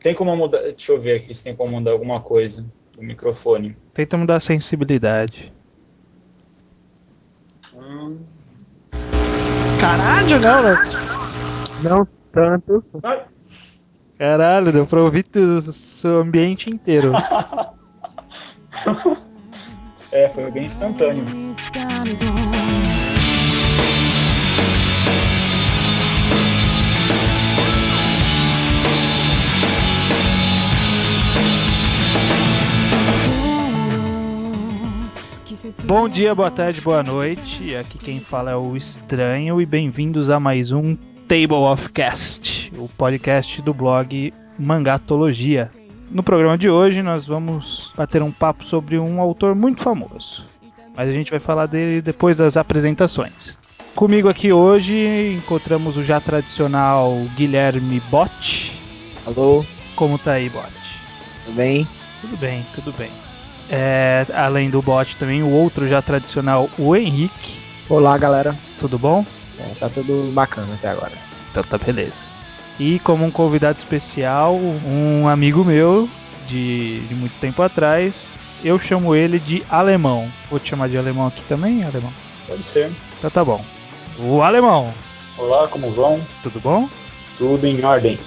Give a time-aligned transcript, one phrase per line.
[0.00, 0.62] Tem como mudar.
[0.62, 2.64] Deixa eu ver aqui se tem como mudar alguma coisa
[2.96, 3.76] do microfone.
[3.94, 5.52] Tenta mudar a sensibilidade.
[7.74, 8.18] Hum.
[9.80, 10.76] Caralho, não, né?
[11.82, 12.84] Não tanto.
[14.18, 17.12] Caralho, deu pra ouvir o seu ambiente inteiro.
[20.12, 21.24] É, foi bem instantâneo.
[35.84, 37.74] Bom dia, boa tarde, boa noite.
[37.76, 40.96] Aqui quem fala é o Estranho e bem-vindos a mais um
[41.28, 45.70] Table of Cast, o podcast do blog Mangatologia.
[46.10, 50.46] No programa de hoje nós vamos bater um papo sobre um autor muito famoso,
[50.96, 53.58] mas a gente vai falar dele depois das apresentações.
[53.94, 58.72] Comigo aqui hoje encontramos o já tradicional Guilherme Bot.
[59.26, 60.66] Alô, Como tá aí, Bot?
[61.44, 61.86] tudo bem?
[62.20, 63.10] Tudo bem, tudo bem.
[63.70, 67.60] É, além do bot também, o outro já tradicional, o Henrique.
[67.88, 68.56] Olá, galera.
[68.80, 69.24] Tudo bom?
[69.58, 71.12] É, tá tudo bacana até agora.
[71.50, 72.26] Então tá beleza.
[72.78, 76.08] E como um convidado especial, um amigo meu
[76.46, 80.28] de, de muito tempo atrás, eu chamo ele de Alemão.
[80.50, 82.12] Vou te chamar de Alemão aqui também, Alemão?
[82.48, 82.90] Pode ser.
[83.18, 83.64] Então tá bom.
[84.18, 84.92] O Alemão,
[85.38, 86.20] Olá, como vão?
[86.42, 86.88] tudo bom?
[87.38, 88.18] Tudo em ordem.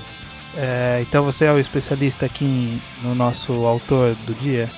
[0.56, 4.70] É, então você é o especialista aqui no nosso autor do dia?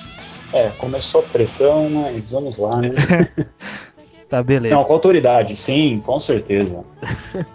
[0.52, 2.90] É, começou a pressão, mas vamos lá, né?
[4.28, 4.74] Tá beleza.
[4.74, 6.84] Não, com autoridade, sim, com certeza.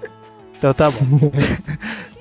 [0.57, 0.99] Então tá bom.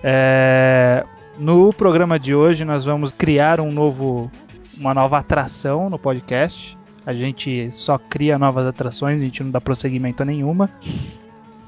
[0.03, 1.05] É,
[1.39, 4.31] no programa de hoje nós vamos criar um novo,
[4.79, 6.79] uma nova atração no podcast.
[7.05, 10.71] A gente só cria novas atrações, a gente não dá prosseguimento a nenhuma.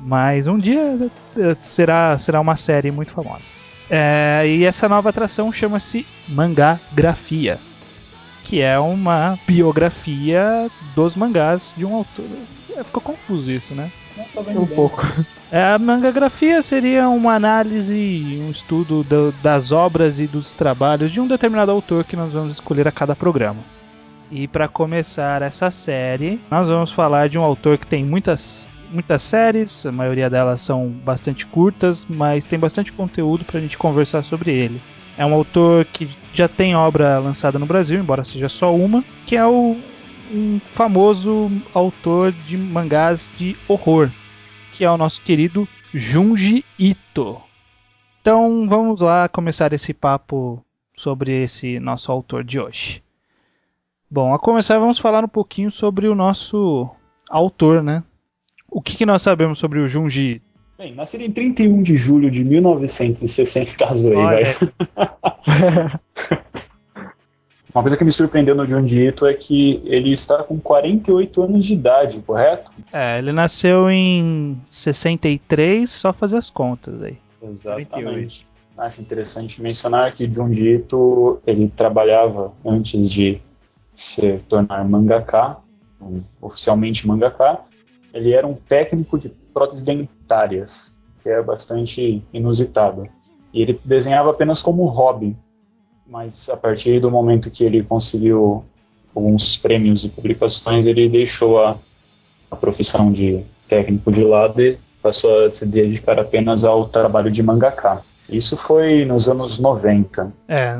[0.00, 3.53] Mas um dia eh, será, será uma série muito famosa.
[3.91, 7.59] É, e essa nova atração chama-se Mangagrafia,
[8.43, 12.27] que é uma biografia dos mangás de um autor.
[12.77, 13.91] É, Ficou confuso isso, né?
[14.34, 14.77] Não, vendo Um bem.
[14.77, 15.06] pouco.
[15.50, 21.21] É, A mangagrafia seria uma análise, um estudo do- das obras e dos trabalhos de
[21.21, 23.61] um determinado autor que nós vamos escolher a cada programa.
[24.31, 29.21] E para começar essa série, nós vamos falar de um autor que tem muitas, muitas
[29.21, 34.22] séries, a maioria delas são bastante curtas, mas tem bastante conteúdo para a gente conversar
[34.22, 34.81] sobre ele.
[35.22, 39.37] É um autor que já tem obra lançada no Brasil, embora seja só uma, que
[39.37, 39.77] é o,
[40.33, 44.10] um famoso autor de mangás de horror,
[44.72, 47.41] que é o nosso querido Junji Ito.
[48.21, 50.60] Então vamos lá começar esse papo
[50.97, 53.00] sobre esse nosso autor de hoje.
[54.10, 56.91] Bom, a começar vamos falar um pouquinho sobre o nosso
[57.31, 58.03] autor, né?
[58.69, 60.41] O que, que nós sabemos sobre o Junji?
[60.82, 64.43] Bem, nascido em 31 de julho de 1960, caso aí, vai.
[67.72, 71.66] Uma coisa que me surpreendeu no Junji Ito é que ele está com 48 anos
[71.66, 72.72] de idade, correto?
[72.92, 77.16] É, ele nasceu em 63, só fazer as contas aí.
[77.41, 78.44] Exatamente.
[78.76, 83.41] Acho interessante mencionar que Junji Ito, ele trabalhava antes de
[83.94, 85.59] se tornar mangaka,
[86.41, 87.60] oficialmente mangaka,
[88.12, 93.09] ele era um técnico de próteses dentárias, que é bastante inusitado.
[93.53, 95.37] E ele desenhava apenas como hobby,
[96.07, 98.65] mas a partir do momento que ele conseguiu
[99.15, 101.77] alguns prêmios e publicações, ele deixou a,
[102.51, 107.43] a profissão de técnico de lado e passou a se dedicar apenas ao trabalho de
[107.43, 108.03] mangaka.
[108.28, 110.33] Isso foi nos anos 90.
[110.49, 110.75] É,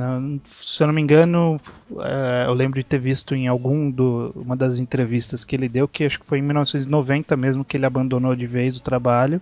[0.45, 1.57] se eu não me engano,
[2.01, 5.87] é, eu lembro de ter visto em algum do, uma das entrevistas que ele deu,
[5.87, 9.41] que acho que foi em 1990 mesmo que ele abandonou de vez o trabalho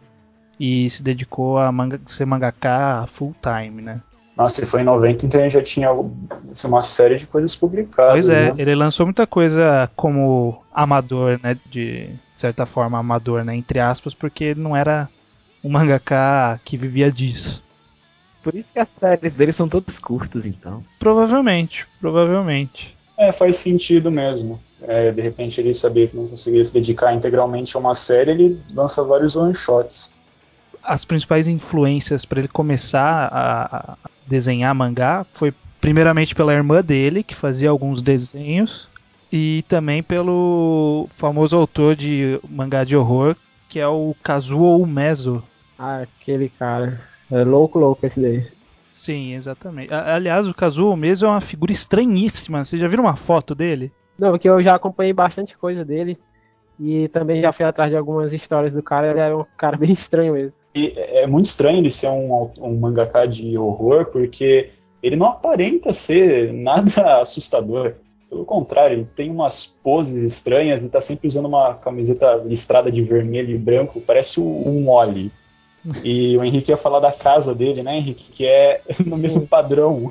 [0.59, 4.00] e se dedicou a manga, ser mangaka full time, né?
[4.37, 8.12] Nossa, foi em 90, então ele já tinha uma série de coisas publicadas.
[8.12, 8.55] Pois é, né?
[8.56, 11.59] ele lançou muita coisa como amador, né?
[11.67, 13.55] De certa forma amador, né?
[13.55, 15.09] Entre aspas, porque ele não era
[15.62, 17.62] um mangaka que vivia disso.
[18.43, 20.83] Por isso que as séries dele são todas curtas, então.
[20.99, 22.97] Provavelmente, provavelmente.
[23.19, 24.61] É, faz sentido mesmo.
[24.82, 28.61] É, de repente ele sabia que não conseguia se dedicar integralmente a uma série, ele
[28.73, 30.14] lança vários one-shots.
[30.82, 37.23] as principais influências para ele começar a, a desenhar mangá foi primeiramente pela irmã dele,
[37.23, 38.88] que fazia alguns desenhos,
[39.32, 43.37] e também pelo famoso autor de mangá de horror,
[43.69, 45.43] que é o Kazuo Umezo.
[45.79, 47.00] Ah, aquele cara.
[47.31, 48.44] É louco, louco esse daí.
[48.88, 49.94] Sim, exatamente.
[49.94, 52.65] Aliás, o Kazuo Umezo é uma figura estranhíssima.
[52.65, 53.93] Vocês já viram uma foto dele?
[54.19, 56.19] Não, porque eu já acompanhei bastante coisa dele.
[56.79, 59.11] E também já fui atrás de algumas histórias do cara.
[59.11, 60.53] Ele era um cara bem estranho mesmo.
[60.75, 64.71] E é muito estranho ele ser um, um mangaka de horror, porque
[65.03, 67.94] ele não aparenta ser nada assustador.
[68.29, 73.03] Pelo contrário, ele tem umas poses estranhas e tá sempre usando uma camiseta listrada de
[73.03, 75.33] vermelho e branco, parece um Oli.
[76.05, 78.32] E o Henrique ia falar da casa dele, né, Henrique?
[78.32, 80.11] Que é no mesmo padrão.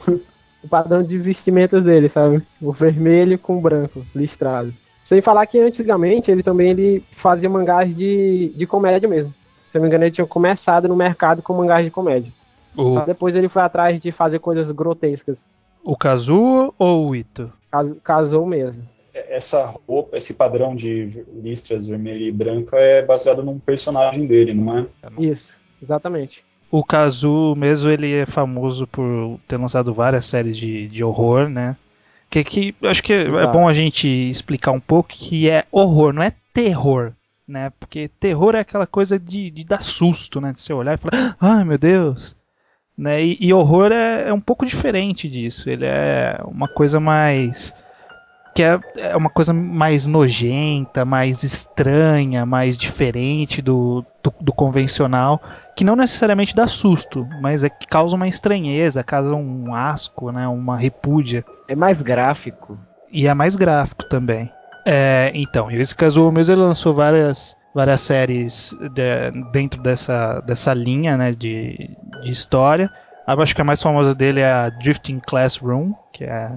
[0.63, 2.41] O padrão de vestimentas dele, sabe?
[2.61, 4.73] O vermelho com o branco, listrado.
[5.07, 9.33] Sem falar que antigamente ele também ele fazia mangás de, de comédia mesmo.
[9.67, 12.31] Se eu não me engano, ele tinha começado no mercado com mangás de comédia.
[12.75, 12.93] O...
[12.93, 15.45] Só depois ele foi atrás de fazer coisas grotescas.
[15.83, 17.51] O Kazuo ou o Ito?
[18.03, 18.83] Kazuo mesmo.
[19.13, 24.53] É, essa roupa, esse padrão de listras vermelha e branca é baseado num personagem dele,
[24.53, 24.85] não é?
[25.19, 26.43] Isso, exatamente.
[26.71, 31.75] O Kazuo mesmo, ele é famoso por ter lançado várias séries de, de horror, né?
[32.29, 36.21] Que, que acho que é bom a gente explicar um pouco que é horror, não
[36.21, 37.13] é terror,
[37.47, 37.71] né?
[37.79, 40.53] Porque terror é aquela coisa de, de dar susto, né?
[40.53, 42.35] De você olhar e falar, ai meu Deus,
[42.95, 43.23] né?
[43.23, 45.69] E, e horror é, é, um pouco diferente disso.
[45.69, 47.73] Ele é uma coisa mais.
[48.53, 55.41] Que é, é uma coisa mais nojenta, mais estranha, mais diferente do, do, do, convencional,
[55.75, 60.47] que não necessariamente dá susto, mas é que causa uma estranheza, causa um asco, né?
[60.47, 61.45] uma repúdia.
[61.67, 62.77] É mais gráfico.
[63.11, 64.51] E é mais gráfico também.
[64.85, 71.15] É, então, esse caso mesmo ele lançou várias várias séries de, dentro dessa, dessa linha
[71.15, 72.89] né, de, de história.
[73.27, 76.51] Eu acho que a mais famosa dele é a Drifting Classroom, que é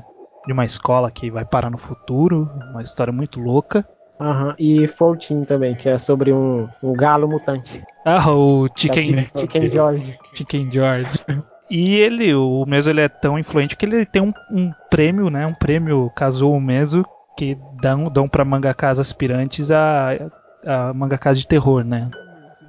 [0.46, 3.86] de uma escola que vai parar no futuro, uma história muito louca.
[4.20, 4.54] Uhum.
[4.58, 7.82] E 14 também, que é sobre um, um galo mutante.
[8.04, 10.18] Ah, o Chicken, Chicken George.
[10.34, 11.24] Chicken George.
[11.70, 15.46] E ele, o Meso, ele é tão influente que ele tem um, um prêmio, né?
[15.46, 17.04] Um prêmio Kazuo Meso
[17.36, 20.30] que dão, dão para mangakas aspirantes a
[20.64, 22.10] a mangaka de terror, né?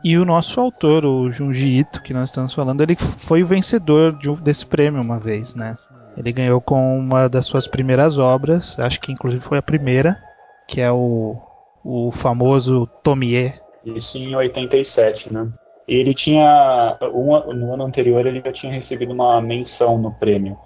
[0.03, 4.17] E o nosso autor, o Junji Ito, que nós estamos falando, ele foi o vencedor
[4.17, 5.77] de, desse prêmio uma vez, né?
[6.17, 10.17] Ele ganhou com uma das suas primeiras obras, acho que inclusive foi a primeira,
[10.67, 11.37] que é o,
[11.83, 13.53] o famoso Tomie.
[13.85, 15.47] Isso em 87, né?
[15.87, 16.97] Ele tinha.
[17.13, 20.57] Um, no ano anterior ele já tinha recebido uma menção no prêmio.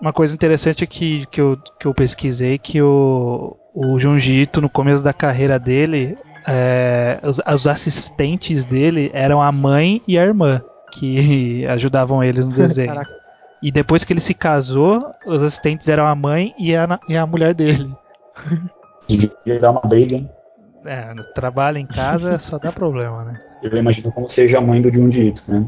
[0.00, 4.60] Uma coisa interessante é que, que, eu, que eu pesquisei que o, o Junji Ito,
[4.60, 10.24] no começo da carreira dele, é, os, os, assistentes dele eram a mãe e a
[10.24, 10.60] irmã
[10.92, 12.88] que ajudavam eles no desenho.
[12.88, 13.23] Caraca.
[13.64, 17.26] E depois que ele se casou, os assistentes eram a mãe e a, e a
[17.26, 17.90] mulher dele.
[19.08, 20.30] Devia dar uma briga, hein?
[20.84, 23.38] É, no trabalho em casa só dá problema, né?
[23.62, 25.66] Eu imagino como seja a mãe do Junji Ito, né?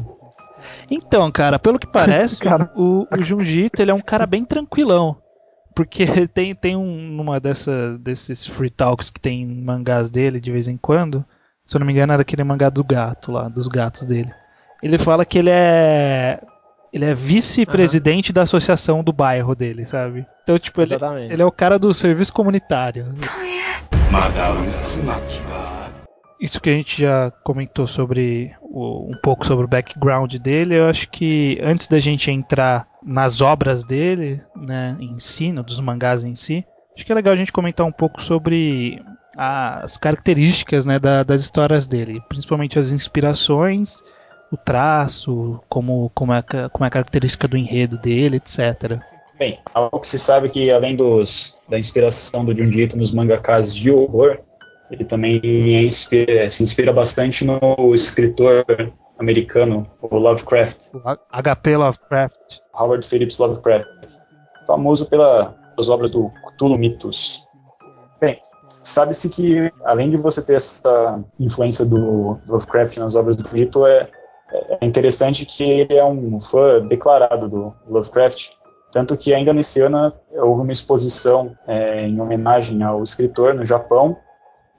[0.91, 2.71] Então, cara, pelo que parece, cara.
[2.75, 5.17] o, o Junji Ito, ele é um cara bem tranquilão.
[5.73, 10.67] Porque tem, tem um, numa dessa, desses free talks que tem mangás dele de vez
[10.67, 11.25] em quando.
[11.65, 14.31] Se eu não me engano, era aquele mangá do gato lá, dos gatos dele.
[14.83, 16.39] Ele fala que ele é.
[16.97, 18.33] Ele é vice-presidente uhum.
[18.33, 20.25] da associação do bairro dele, sabe?
[20.41, 20.95] Então, tipo, ele,
[21.29, 23.13] ele é o cara do serviço comunitário.
[24.11, 24.67] Madame
[26.39, 30.87] isso que a gente já comentou sobre o, um pouco sobre o background dele, eu
[30.87, 36.23] acho que antes da gente entrar nas obras dele, né, em si, no, dos mangás
[36.23, 36.63] em si,
[36.95, 39.01] acho que é legal a gente comentar um pouco sobre
[39.35, 44.03] as características né, da, das histórias dele, principalmente as inspirações,
[44.51, 48.99] o traço, como, como, é, como é a característica do enredo dele, etc.
[49.37, 53.91] Bem, algo que se sabe que além dos, da inspiração do Junji nos mangakas de
[53.91, 54.39] horror,
[54.89, 58.65] ele também inspira, se inspira bastante no escritor
[59.19, 60.91] americano, o Lovecraft.
[61.31, 62.39] HP Lovecraft.
[62.73, 63.87] Howard Phillips Lovecraft.
[64.65, 67.45] Famoso pelas obras do Cthulhu Mitos.
[68.19, 68.41] Bem,
[68.83, 74.09] sabe-se que, além de você ter essa influência do Lovecraft nas obras do Mito, é,
[74.51, 78.51] é interessante que ele é um fã declarado do Lovecraft.
[78.91, 84.17] Tanto que ainda nesse ano houve uma exposição é, em homenagem ao escritor no Japão,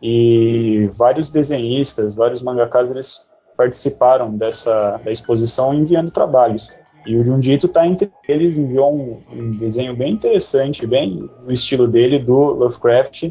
[0.03, 6.73] e vários desenhistas, vários mangakas, eles participaram dessa da exposição enviando trabalhos.
[7.05, 11.89] E o Jundito está entre eles, enviou um, um, desenho bem interessante, bem no estilo
[11.89, 13.31] dele, do Lovecraft,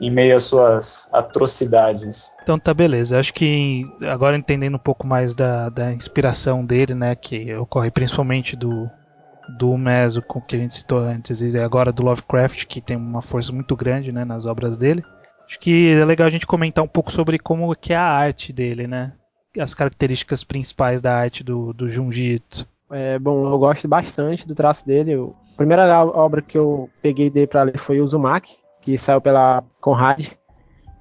[0.00, 2.34] em meio às suas atrocidades.
[2.42, 3.18] Então tá beleza.
[3.18, 8.56] Acho que agora entendendo um pouco mais da, da inspiração dele, né, que ocorre principalmente
[8.56, 8.90] do,
[9.58, 13.52] do Meso, que a gente citou antes, e agora do Lovecraft, que tem uma força
[13.52, 15.04] muito grande né, nas obras dele.
[15.46, 18.52] Acho que é legal a gente comentar um pouco sobre como que é a arte
[18.52, 19.12] dele, né?
[19.58, 22.68] As características principais da arte do, do Junji Ito.
[22.92, 25.14] É, bom, eu gosto bastante do traço dele.
[25.14, 29.62] a primeira obra que eu peguei dele para ler foi o Uzumaki, que saiu pela
[29.80, 30.26] Conrad.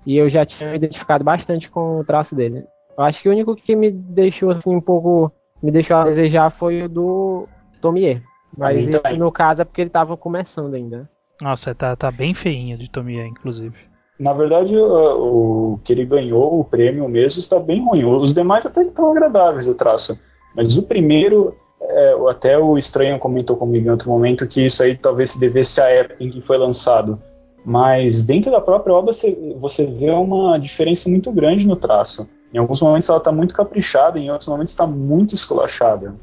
[0.05, 2.63] E eu já tinha identificado bastante com o traço dele.
[2.97, 5.31] Eu acho que o único que me deixou assim um pouco.
[5.61, 7.47] me deixou a desejar foi o do
[7.81, 8.21] Tomie.
[8.57, 11.09] Mas isso, no caso, é porque ele tava começando ainda.
[11.41, 13.75] Nossa, tá, tá bem feinho de Tomia, inclusive.
[14.19, 18.03] Na verdade, o, o, que ele ganhou, o prêmio mesmo, está bem ruim.
[18.03, 20.19] Os demais até estão agradáveis o traço.
[20.53, 24.97] Mas o primeiro, é, até o Estranho comentou comigo em outro momento que isso aí
[24.97, 27.21] talvez se devesse à época em que foi lançado.
[27.65, 32.29] Mas dentro da própria obra você, você vê uma diferença muito grande no traço.
[32.53, 36.15] Em alguns momentos ela está muito caprichada, em outros momentos está muito esculachada.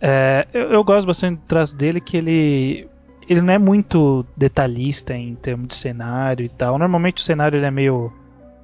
[0.00, 2.88] É, eu, eu, gosto bastante do traço dele, que ele
[3.28, 6.78] ele não é muito detalhista em termos de cenário e tal.
[6.78, 8.12] Normalmente o cenário ele é meio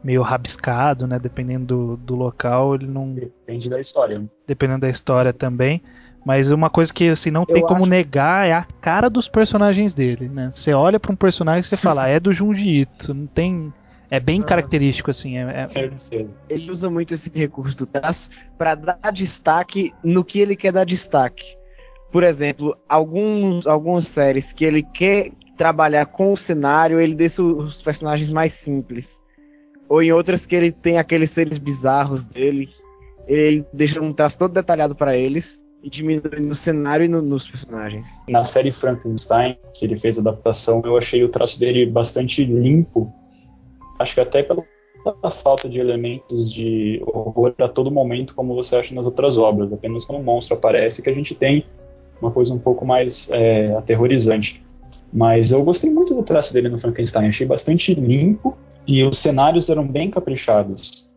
[0.02, 1.18] meio rabiscado, né?
[1.18, 3.12] Dependendo do, do local, ele não.
[3.14, 4.22] Depende da história.
[4.46, 5.82] Dependendo da história também.
[6.24, 7.90] Mas uma coisa que assim não tem Eu como acho...
[7.90, 10.50] negar é a cara dos personagens dele, né?
[10.52, 13.72] Você olha para um personagem e você fala, ah, é do Junji Ito, não tem
[14.10, 15.90] é bem característico assim, é, é...
[16.48, 20.84] Ele usa muito esse recurso do traço para dar destaque no que ele quer dar
[20.84, 21.56] destaque.
[22.10, 27.80] Por exemplo, alguns algumas séries que ele quer trabalhar com o cenário, ele deixa os
[27.80, 29.24] personagens mais simples.
[29.88, 32.68] Ou em outras que ele tem aqueles seres bizarros dele,
[33.28, 37.48] ele deixa um traço todo detalhado para eles e diminui no cenário e no, nos
[37.48, 38.24] personagens.
[38.28, 43.12] Na série Frankenstein, que ele fez a adaptação, eu achei o traço dele bastante limpo.
[43.98, 48.94] Acho que até pela falta de elementos de horror a todo momento, como você acha
[48.94, 49.72] nas outras obras.
[49.72, 51.64] Apenas quando um monstro aparece que a gente tem
[52.20, 54.62] uma coisa um pouco mais é, aterrorizante.
[55.12, 58.56] Mas eu gostei muito do traço dele no Frankenstein, achei bastante limpo
[58.86, 61.10] e os cenários eram bem caprichados.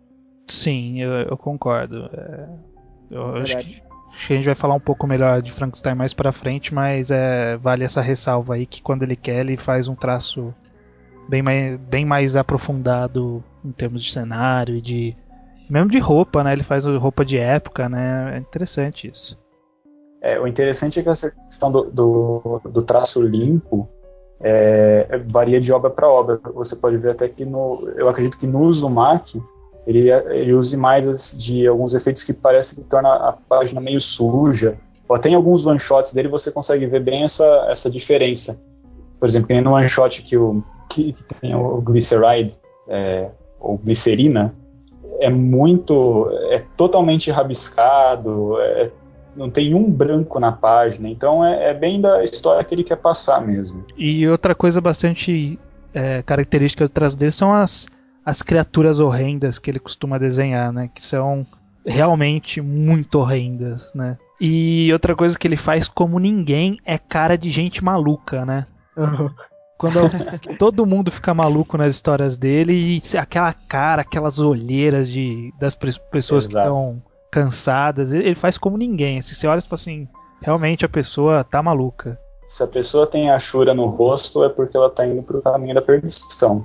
[0.48, 2.10] Sim, eu, eu concordo.
[2.14, 2.48] É,
[3.12, 3.82] eu acho que
[4.16, 7.10] Acho que a gente vai falar um pouco melhor de Frankenstein mais pra frente, mas
[7.10, 10.54] é, vale essa ressalva aí que quando ele quer, ele faz um traço
[11.28, 15.16] bem mais, bem mais aprofundado em termos de cenário e de.
[15.70, 16.54] Mesmo de roupa, né?
[16.54, 18.36] Ele faz roupa de época, né?
[18.36, 19.40] É interessante isso.
[20.22, 23.90] É, o interessante é que essa questão do, do, do traço limpo
[24.42, 26.40] é, varia de obra para obra.
[26.54, 27.90] Você pode ver até que no.
[27.96, 29.42] Eu acredito que no Uzumaki
[29.86, 34.78] ele, ele use mais de alguns efeitos que parece que torna a página meio suja.
[35.08, 38.62] Ou até em alguns one shots dele você consegue ver bem essa, essa diferença.
[39.20, 42.56] Por exemplo, que nem no one shot que, o, que, que tem o Glyceride,
[42.88, 44.54] é, ou glicerina,
[45.20, 46.30] é muito.
[46.50, 48.92] é totalmente rabiscado, é,
[49.36, 52.98] não tem um branco na página, então é, é, bem da história que ele quer
[52.98, 53.86] passar mesmo.
[53.98, 55.58] E outra coisa bastante
[55.94, 57.88] é, característica do traço dele são as
[58.26, 60.90] as criaturas horrendas que ele costuma desenhar, né?
[60.94, 61.46] Que são
[61.86, 64.18] realmente muito horrendas, né?
[64.40, 68.66] E outra coisa que ele faz como ninguém é cara de gente maluca, né?
[68.96, 69.30] Uhum.
[69.78, 70.00] Quando
[70.58, 76.46] todo mundo fica maluco nas histórias dele e aquela cara, aquelas olheiras de, das pessoas
[76.46, 76.54] Exato.
[76.54, 79.22] que estão cansadas, ele faz como ninguém.
[79.22, 80.08] Se você olha e fala assim,
[80.42, 82.18] realmente a pessoa tá maluca.
[82.48, 85.74] Se a pessoa tem a chura no rosto, é porque ela tá indo pro caminho
[85.74, 86.64] da perdição.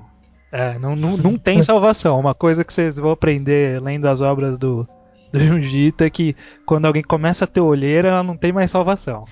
[0.50, 2.19] É, não, não, não tem salvação.
[2.19, 4.88] Uma coisa que vocês vão aprender lendo as obras do,
[5.33, 9.25] do Junjito é que quando alguém começa a ter olheira, ela não tem mais salvação.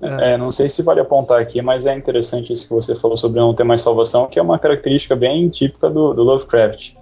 [0.00, 0.34] é.
[0.34, 0.38] é.
[0.38, 3.54] não sei se vale apontar aqui, mas é interessante isso que você falou sobre não
[3.54, 6.94] ter mais salvação, que é uma característica bem típica do, do Lovecraft.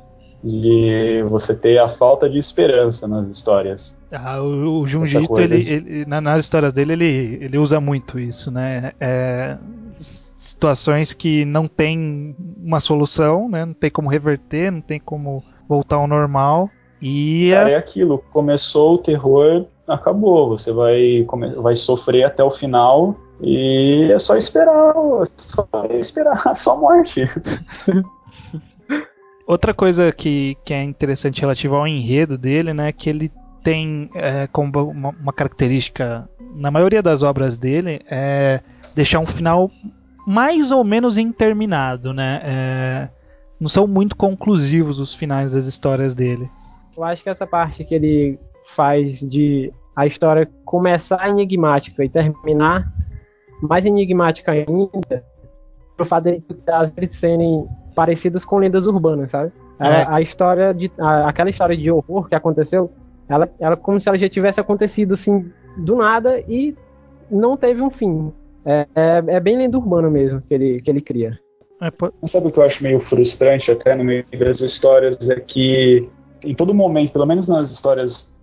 [0.42, 4.00] De você ter a falta de esperança nas histórias.
[4.12, 8.92] Ah, o, o Junjito, ele, ele, nas histórias dele, ele, ele usa muito isso, né?
[9.00, 9.58] É,
[9.98, 13.64] situações que não tem uma solução, né?
[13.64, 16.70] Não tem como reverter, não tem como voltar ao normal.
[17.00, 20.48] E Cara, é aquilo, começou o terror, acabou.
[20.50, 21.26] Você vai,
[21.56, 24.94] vai sofrer até o final e é só esperar,
[25.36, 27.22] só esperar a sua morte.
[29.46, 34.46] Outra coisa que, que é interessante relativa ao enredo dele, né, que ele tem é,
[34.48, 38.60] como uma, uma característica na maioria das obras dele é
[38.94, 39.70] deixar um final
[40.26, 42.40] mais ou menos interminado, né?
[42.44, 43.08] É,
[43.60, 46.44] não são muito conclusivos os finais das histórias dele.
[46.96, 48.38] Eu acho que essa parte que ele
[48.76, 52.92] faz de a história começar enigmática e terminar
[53.60, 55.24] mais enigmática ainda,
[55.98, 59.50] o fato de as serem parecidos com lendas urbanas, sabe?
[59.80, 60.02] É.
[60.02, 62.90] A, a, história de a, aquela história de horror que aconteceu,
[63.28, 66.74] ela, ela como se ela já tivesse acontecido assim do nada e
[67.30, 68.32] não teve um fim.
[68.64, 71.38] É, é, é, bem lenda urbana mesmo que ele, que ele cria.
[71.80, 75.30] É, sabe o que eu acho meio frustrante até no meio das histórias?
[75.30, 76.08] É que
[76.44, 78.36] em todo momento, pelo menos nas histórias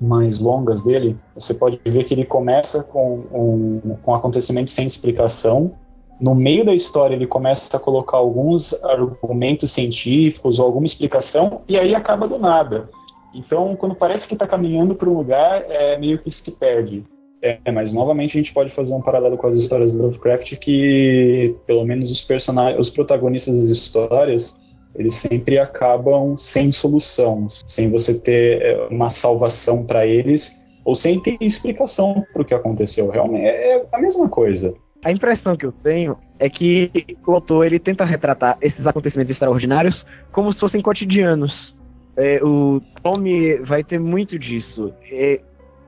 [0.00, 4.86] mais longas dele, você pode ver que ele começa com um, com um acontecimento sem
[4.86, 5.72] explicação.
[6.20, 11.78] No meio da história, ele começa a colocar alguns argumentos científicos ou alguma explicação, e
[11.78, 12.88] aí acaba do nada.
[13.34, 17.04] Então, quando parece que está caminhando para um lugar, é meio que se perde.
[17.40, 21.54] É, mas novamente a gente pode fazer um paralelo com as histórias do Lovecraft que,
[21.66, 24.60] pelo menos os personagens, os protagonistas das histórias,
[24.94, 31.20] eles sempre acabam sem solução, sem você ter é, uma salvação para eles ou sem
[31.20, 33.08] ter explicação para o que aconteceu.
[33.08, 34.74] Realmente é a mesma coisa.
[35.04, 36.90] A impressão que eu tenho é que
[37.24, 41.76] o autor ele tenta retratar esses acontecimentos extraordinários como se fossem cotidianos.
[42.20, 44.92] É, o Tommy vai ter muito disso.
[45.08, 45.40] É,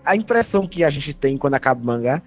[0.05, 2.23] a impressão que a gente tem quando acaba o mangá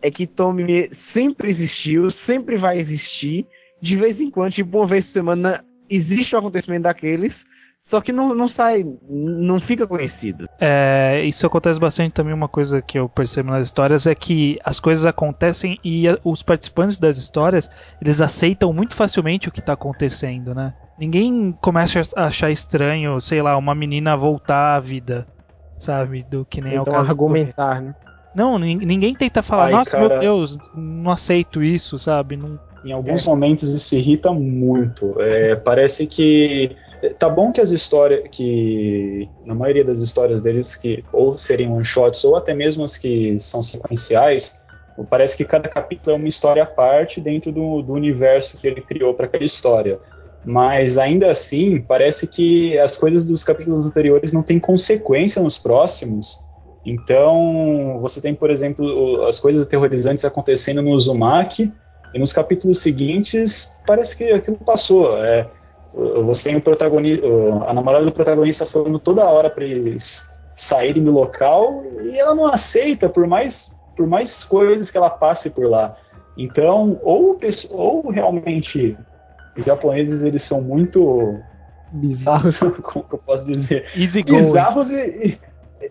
[0.00, 3.48] é que Tommy sempre existiu, sempre vai existir.
[3.80, 7.44] De vez em quando, tipo, uma vez por semana, existe um acontecimento daqueles,
[7.88, 10.46] só que não, não sai, não fica conhecido.
[10.60, 12.34] É, isso acontece bastante também.
[12.34, 16.42] Uma coisa que eu percebo nas histórias é que as coisas acontecem e a, os
[16.42, 20.74] participantes das histórias eles aceitam muito facilmente o que está acontecendo, né?
[20.98, 25.26] Ninguém começa a achar estranho, sei lá, uma menina voltar à vida
[25.78, 26.22] sabe?
[26.28, 27.10] Do que nem então, é o caso.
[27.10, 27.94] argumentar, né?
[28.34, 30.08] Não, ninguém tenta falar, Ai, nossa, cara...
[30.10, 32.36] meu Deus, não aceito isso, sabe?
[32.36, 32.60] Não...
[32.84, 35.14] Em alguns momentos isso irrita muito.
[35.20, 36.76] É, parece que
[37.18, 41.84] tá bom que as histórias que na maioria das histórias deles que ou seriam one
[41.84, 44.66] shots ou até mesmo as que são sequenciais
[45.08, 48.80] parece que cada capítulo é uma história à parte dentro do, do universo que ele
[48.80, 49.98] criou para aquela história
[50.44, 56.44] mas ainda assim parece que as coisas dos capítulos anteriores não têm consequência nos próximos.
[56.86, 61.72] Então, você tem, por exemplo, as coisas aterrorizantes acontecendo no Uzumaki,
[62.14, 65.22] e nos capítulos seguintes parece que aquilo passou.
[65.22, 65.46] É,
[65.94, 67.26] você tem o protagonista,
[67.66, 72.46] a namorada do protagonista falando toda hora para eles saírem do local e ela não
[72.46, 75.96] aceita, por mais, por mais coisas que ela passe por lá.
[76.36, 77.38] Então, ou,
[77.70, 78.96] ou realmente
[79.56, 81.40] os japoneses, eles são muito
[81.92, 83.86] bizarros, como eu posso dizer?
[83.96, 84.44] Easy going.
[84.44, 85.38] Bizarros e,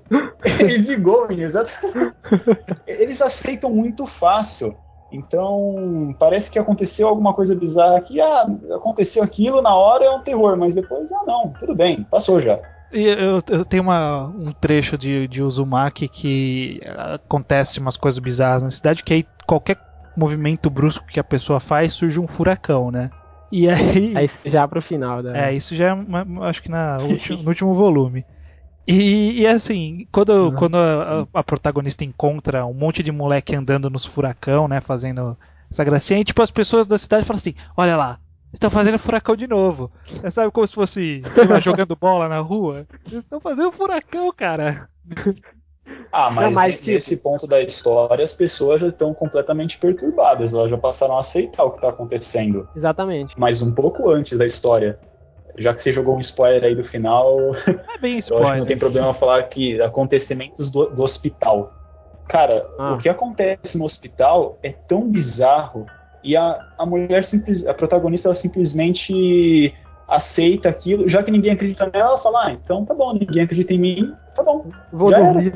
[0.45, 2.15] easy going, exatamente.
[2.87, 4.75] Eles aceitam muito fácil.
[5.11, 8.45] Então, parece que aconteceu alguma coisa bizarra aqui, ah,
[8.75, 12.59] aconteceu aquilo, na hora é um terror, mas depois, ah, não, tudo bem, passou já.
[12.91, 18.69] Eu, eu tenho uma, um trecho de, de Uzumaki que acontece umas coisas bizarras na
[18.69, 19.77] cidade, que aí qualquer
[20.15, 23.09] movimento brusco que a pessoa faz surge um furacão, né?
[23.51, 24.13] E aí.
[24.17, 25.49] É isso já pro final, né?
[25.49, 28.25] É, isso já é, acho que na, no último volume.
[28.87, 30.55] E, e assim, quando, uhum.
[30.55, 34.79] quando a, a, protagonista encontra um monte de moleque andando nos furacão, né?
[34.79, 35.37] Fazendo
[35.69, 38.17] essa gracinha, e tipo, as pessoas da cidade falam assim: olha lá,
[38.53, 39.91] estão fazendo furacão de novo.
[40.23, 42.87] É, sabe como se fosse, sei lá, jogando bola na rua?
[43.05, 44.87] Eles estão fazendo furacão, cara.
[46.11, 47.23] Ah, mas, mas nesse tipo...
[47.23, 51.71] ponto da história as pessoas já estão completamente perturbadas, elas já passaram a aceitar o
[51.71, 52.67] que está acontecendo.
[52.75, 53.33] Exatamente.
[53.37, 54.99] Mas um pouco antes da história.
[55.57, 57.55] Já que você jogou um spoiler aí do final.
[57.65, 58.59] É bem spoiler.
[58.59, 61.73] não tem problema falar que acontecimentos do, do hospital.
[62.27, 62.93] Cara, ah.
[62.93, 65.85] o que acontece no hospital é tão bizarro
[66.23, 69.73] e a, a mulher simples, a protagonista ela simplesmente
[70.07, 73.73] aceita aquilo, já que ninguém acredita nela, ela fala, ah, então tá bom, ninguém acredita
[73.73, 74.65] em mim, tá bom.
[74.91, 75.53] Vou dormir.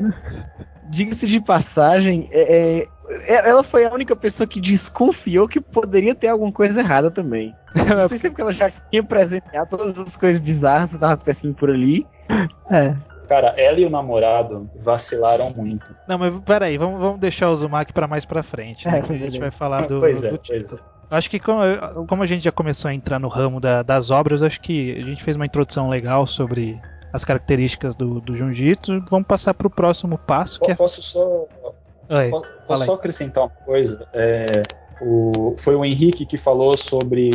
[0.92, 2.88] Diga-se de passagem, é, é,
[3.26, 7.56] é, ela foi a única pessoa que desconfiou que poderia ter alguma coisa errada também.
[7.96, 11.14] Não sei se é porque ela já tinha presenciado todas as coisas bizarras que estavam
[11.14, 12.06] acontecendo por ali.
[12.70, 12.94] É.
[13.26, 15.96] Cara, ela e o namorado vacilaram muito.
[16.06, 18.98] Não, mas peraí, vamos, vamos deixar o Zumak pra mais pra frente, né?
[18.98, 20.76] É, que a gente vai falar do, pois é, do Pois é.
[21.10, 21.62] Acho que como,
[22.06, 25.06] como, a gente já começou a entrar no ramo da, das obras, acho que a
[25.06, 26.78] gente fez uma introdução legal sobre
[27.12, 29.04] as características do, do Junjitsu.
[29.10, 30.60] Vamos passar para o próximo passo.
[30.60, 30.74] Que é...
[30.74, 31.46] Posso só,
[32.08, 34.06] Oi, posso, posso só acrescentar uma coisa?
[34.12, 34.46] É,
[35.00, 37.30] o, foi o Henrique que falou sobre,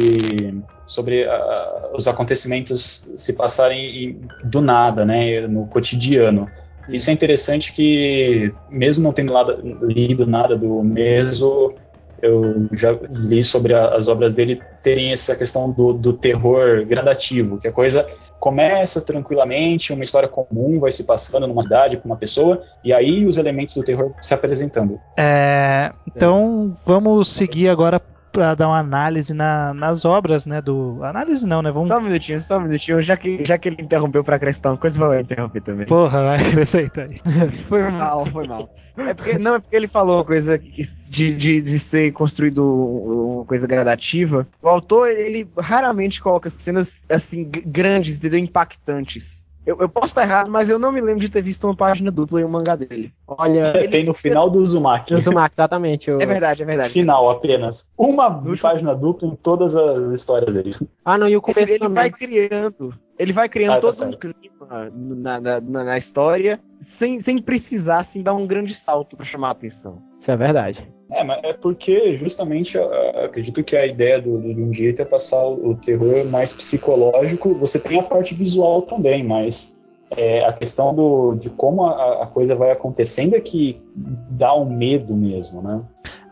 [0.85, 6.49] sobre uh, os acontecimentos se passarem do nada, né, no cotidiano.
[6.89, 11.73] Isso é interessante que, mesmo não tendo nada, lido nada do Meso,
[12.21, 17.57] eu já li sobre a, as obras dele terem essa questão do, do terror gradativo,
[17.57, 18.07] que a coisa
[18.39, 23.25] começa tranquilamente, uma história comum vai se passando numa cidade com uma pessoa, e aí
[23.25, 24.99] os elementos do terror se apresentando.
[25.17, 28.01] É, então vamos seguir agora
[28.37, 30.61] para dar uma análise na, nas obras, né?
[30.61, 31.71] Do análise não, né?
[31.71, 31.87] Vamos...
[31.87, 33.01] Só um minutinho, só um minutinho.
[33.01, 35.87] Já que, já que ele interrompeu para acrescentar uma coisa, vou interromper também.
[35.87, 37.17] Porra, vai acrescentar aí.
[37.67, 38.69] foi mal, foi mal.
[38.95, 43.45] É porque não é porque ele falou uma coisa de, de, de ser construído uma
[43.45, 44.47] coisa gradativa.
[44.61, 48.39] O autor ele raramente coloca cenas assim grandes, entendeu?
[48.39, 49.46] impactantes.
[49.67, 52.09] Eu, eu, posso estar errado, mas eu não me lembro de ter visto uma página
[52.09, 53.11] dupla em um mangá dele.
[53.27, 53.73] Olha.
[53.75, 53.89] Ele...
[53.89, 55.13] Tem no final do Uzumaki.
[55.13, 56.09] Do Uzumaki, exatamente.
[56.09, 56.21] Eu...
[56.21, 56.89] É verdade, é verdade.
[56.89, 57.93] Final apenas.
[57.97, 60.73] Uma página dupla em todas as histórias dele.
[61.03, 62.93] Ah, não, e o começo ele, ele vai criando.
[63.19, 64.17] Ele vai criando Ah, tá todo um certo.
[64.19, 69.25] clima na, na, na- na história sem, sem precisar assim, dar um grande salto pra
[69.25, 70.01] chamar a atenção.
[70.17, 70.89] Isso é verdade.
[71.09, 72.77] É, mas é porque justamente
[73.23, 77.53] acredito que a ideia do, do Junji Ito é passar o, o terror mais psicológico.
[77.55, 79.75] Você tem a parte visual também, mas
[80.11, 84.69] é, a questão do, de como a, a coisa vai acontecendo é que dá um
[84.69, 85.81] medo mesmo, né?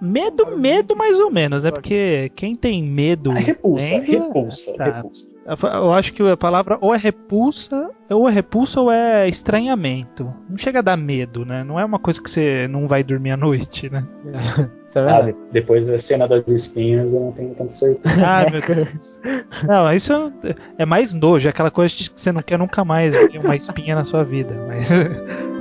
[0.02, 1.72] Medo, medo mais ou menos, né?
[1.72, 3.32] Porque quem tem medo.
[3.32, 4.86] É repulsa, vendo, repulsa, tá.
[4.98, 5.35] repulsa.
[5.46, 10.34] Eu acho que a palavra ou é repulsa, ou é repulsa ou é estranhamento.
[10.50, 11.64] Não chega a dar medo, né?
[11.64, 14.06] Não é uma coisa que você não vai dormir à noite, né?
[14.96, 18.16] É Ah, de- depois da cena das espinhas eu não tenho tanta certeza.
[18.26, 19.20] Ai, meu Deus.
[19.68, 20.32] Não, isso
[20.78, 23.94] é mais nojo, é aquela coisa que você não quer nunca mais ver uma espinha
[23.94, 24.56] na sua vida.
[24.70, 24.90] Mas.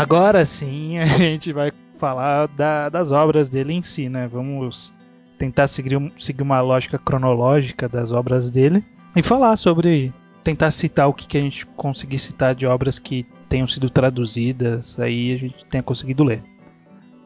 [0.00, 4.26] Agora sim a gente vai falar da- das obras dele em si, né?
[4.26, 4.94] Vamos
[5.38, 8.82] tentar seguir, seguir uma lógica cronológica das obras dele
[9.14, 10.12] e falar sobre.
[10.42, 14.98] tentar citar o que, que a gente conseguir citar de obras que tenham sido traduzidas,
[14.98, 16.42] aí a gente tenha conseguido ler.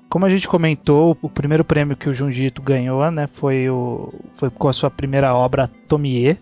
[0.09, 4.13] Como a gente comentou, o primeiro prêmio que o Junji Ito ganhou né, foi, o,
[4.33, 6.39] foi com a sua primeira obra, Tomie.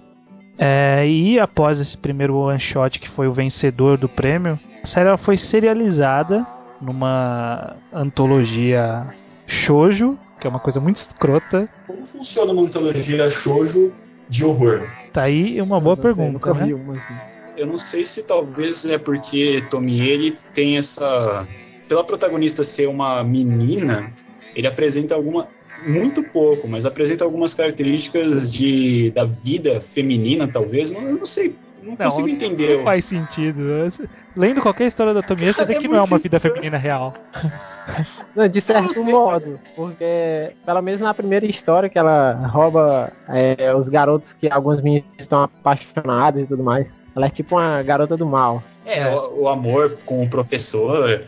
[0.58, 5.08] É, e após esse primeiro one shot, que foi o vencedor do prêmio, a série
[5.08, 6.46] ela foi serializada
[6.80, 9.14] numa antologia
[9.46, 11.68] shoujo, que é uma coisa muito escrota.
[11.86, 13.92] Como funciona uma antologia shoujo
[14.28, 14.88] de horror?
[15.12, 16.74] Tá aí uma boa sei, pergunta, né?
[16.74, 17.14] uma assim.
[17.56, 21.46] Eu não sei se talvez é porque Tomie ele tem essa.
[21.86, 24.12] Pela protagonista ser uma menina,
[24.54, 25.46] ele apresenta alguma.
[25.86, 30.90] Muito pouco, mas apresenta algumas características de, da vida feminina, talvez.
[30.90, 31.56] Não, eu não sei.
[31.82, 32.76] Não, Não, consigo entender.
[32.76, 33.60] Não faz sentido.
[34.36, 36.54] Lendo qualquer história da Tomie, você vê que não é uma vida estranho.
[36.54, 37.14] feminina real.
[38.36, 43.88] Não, de certo modo, porque pelo menos na primeira história que ela rouba é, os
[43.88, 46.86] garotos que algumas meninas estão apaixonadas e tudo mais.
[47.14, 48.62] Ela é tipo uma garota do mal.
[48.86, 51.24] É, o, o amor com o professor.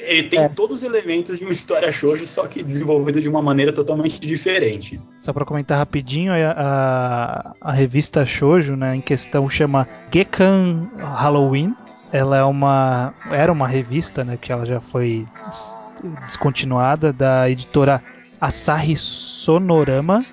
[0.00, 0.48] Ele tem É.
[0.48, 5.00] todos os elementos de uma história shoujo, só que desenvolvido de uma maneira totalmente diferente.
[5.20, 11.74] Só pra comentar rapidinho, a, a, a revista Shoujo, né, em questão chama Gekan Halloween.
[12.12, 15.78] Ela é uma era uma revista, né, que ela já foi des-
[16.24, 18.00] descontinuada da editora
[18.40, 20.24] Asahi Sonorama.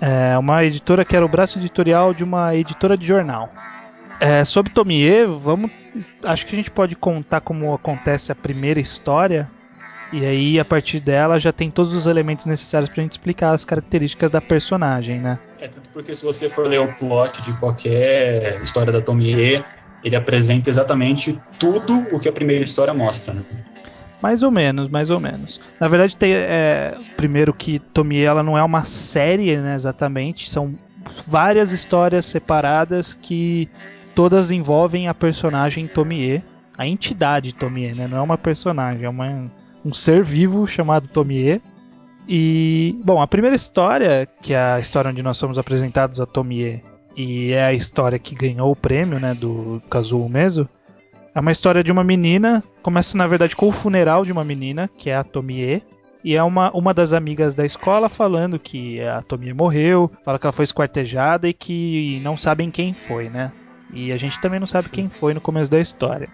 [0.00, 3.50] É uma editora que era o braço editorial de uma editora de jornal.
[4.20, 5.70] É, sobre Tomie, vamos,
[6.22, 9.50] acho que a gente pode contar como acontece a primeira história
[10.12, 13.64] e aí, a partir dela, já tem todos os elementos necessários pra gente explicar as
[13.64, 15.38] características da personagem, né?
[15.60, 19.64] É, tanto porque se você for ler o plot de qualquer história da Tomie,
[20.02, 23.42] ele apresenta exatamente tudo o que a primeira história mostra, né?
[24.20, 25.60] Mais ou menos, mais ou menos.
[25.78, 30.50] Na verdade, tem, é, primeiro que Tomie ela não é uma série, né, exatamente.
[30.50, 30.74] São
[31.26, 33.68] várias histórias separadas que
[34.14, 36.42] todas envolvem a personagem Tomie,
[36.76, 38.06] a entidade Tomie, né?
[38.06, 39.44] Não é uma personagem, é uma,
[39.84, 41.60] um ser vivo chamado Tomie.
[42.28, 46.82] E, bom, a primeira história, que é a história onde nós somos apresentados a Tomie,
[47.16, 50.68] e é a história que ganhou o prêmio, né, do Kazuo Meso,
[51.34, 54.88] é uma história de uma menina, começa na verdade com o funeral de uma menina,
[54.98, 55.82] que é a Tomie,
[56.24, 60.46] e é uma, uma das amigas da escola falando que a Tomie morreu, fala que
[60.46, 63.52] ela foi esquartejada e que não sabem quem foi, né?
[63.92, 66.28] E a gente também não sabe quem foi no começo da história.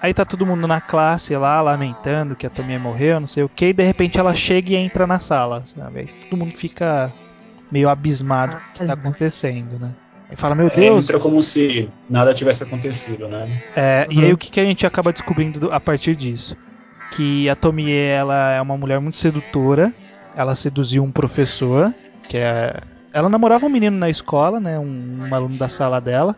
[0.00, 3.48] Aí tá todo mundo na classe lá, lamentando que a Tomie morreu, não sei o
[3.48, 6.00] que, e de repente ela chega e entra na sala, sabe?
[6.00, 7.12] Aí todo mundo fica
[7.70, 9.94] meio abismado com o que tá acontecendo, né?
[10.30, 13.48] Aí fala, meu É, Deus, entra como se nada tivesse acontecido, né?
[13.74, 14.24] é, E Uhum.
[14.24, 16.56] aí o que, que a gente acaba descobrindo do- a partir disso?
[17.10, 19.92] Que a Tomie ela é uma mulher muito sedutora.
[20.36, 21.92] Ela seduziu um professor,
[22.28, 22.74] que é.
[23.12, 24.78] Ela namorava um menino na escola, né?
[24.78, 26.36] Um, um aluno da sala dela.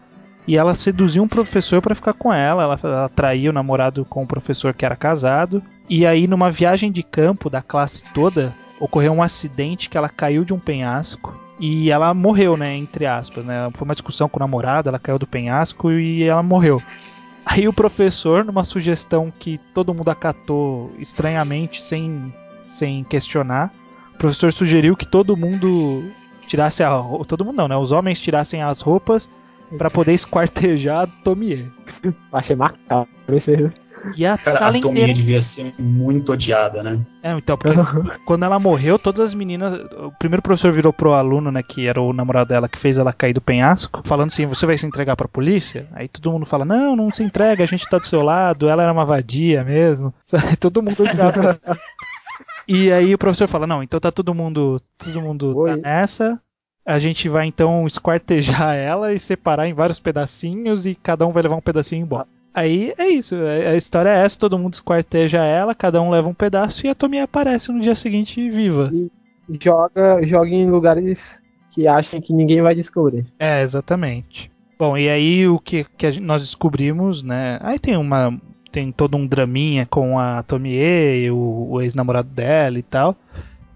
[0.50, 2.64] E ela seduziu um professor pra ficar com ela.
[2.64, 5.62] Ela, ela traiu o namorado com o professor que era casado.
[5.88, 10.44] E aí, numa viagem de campo da classe toda, ocorreu um acidente que ela caiu
[10.44, 11.38] de um penhasco.
[11.60, 12.76] E ela morreu, né?
[12.76, 13.70] Entre aspas, né?
[13.74, 16.82] Foi uma discussão com o namorado, ela caiu do penhasco e ela morreu.
[17.46, 22.34] Aí o professor, numa sugestão que todo mundo acatou estranhamente, sem,
[22.64, 23.72] sem questionar,
[24.16, 26.02] o professor sugeriu que todo mundo
[26.48, 26.90] tirasse a
[27.28, 27.76] todo mundo não, né?
[27.76, 29.30] Os homens tirassem as roupas
[29.76, 31.70] pra poder esquartejar a Tomie.
[32.02, 33.70] Eu achei macabro isso aí.
[34.16, 35.12] E a Cara, sala a Tomie inteira.
[35.12, 37.04] devia ser muito odiada, né?
[37.22, 37.76] É, então, porque
[38.24, 39.74] quando ela morreu, todas as meninas.
[39.98, 43.12] O primeiro professor virou pro aluno, né, que era o namorado dela, que fez ela
[43.12, 45.87] cair do penhasco, falando assim: você vai se entregar pra polícia?
[45.92, 48.83] Aí todo mundo fala: não, não se entrega, a gente tá do seu lado, ela
[48.83, 50.14] era uma vadia mesmo.
[50.59, 51.61] Todo mundo odiava.
[52.66, 54.78] E aí o professor fala: não, então tá todo mundo.
[54.96, 55.76] Todo mundo tá Oi.
[55.76, 56.40] nessa.
[56.84, 61.42] A gente vai então esquartejar ela e separar em vários pedacinhos e cada um vai
[61.42, 62.26] levar um pedacinho embora.
[62.52, 66.28] Aí é isso, a a história é essa, todo mundo esquarteja ela, cada um leva
[66.28, 68.90] um pedaço e a Tomie aparece no dia seguinte viva.
[69.60, 71.18] Joga, joga em lugares
[71.72, 73.24] que acham que ninguém vai descobrir.
[73.38, 74.50] É, exatamente.
[74.78, 77.58] Bom, e aí o que, que nós descobrimos, né?
[77.60, 78.40] Aí tem uma.
[78.72, 83.16] Tem todo um draminha com a Tomie, o, o ex-namorado dela e tal.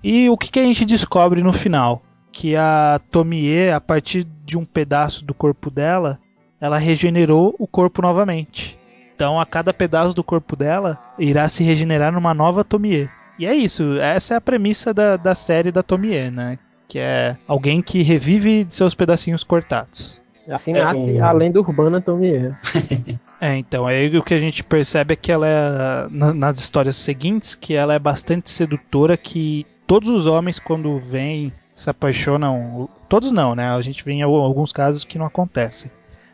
[0.02, 2.00] E o que, que a gente descobre no final?
[2.36, 6.18] Que a Tomie, a partir de um pedaço do corpo dela,
[6.60, 8.76] ela regenerou o corpo novamente.
[9.14, 13.08] Então, a cada pedaço do corpo dela irá se regenerar numa nova Tomie.
[13.38, 16.58] E é isso, essa é a premissa da, da série da Tomie, né?
[16.88, 20.20] Que é alguém que revive de seus pedacinhos cortados.
[20.48, 22.52] Assim É, nasce o- a lenda urbana Tomie.
[23.40, 26.96] É, então, aí o que a gente percebe é que ela é, na- nas histórias
[26.96, 33.32] seguintes, que ela é bastante sedutora, que todos os homens quando vêm se apaixonam, todos
[33.32, 33.70] não, né?
[33.70, 35.90] A gente vê em al- alguns casos que não acontecem.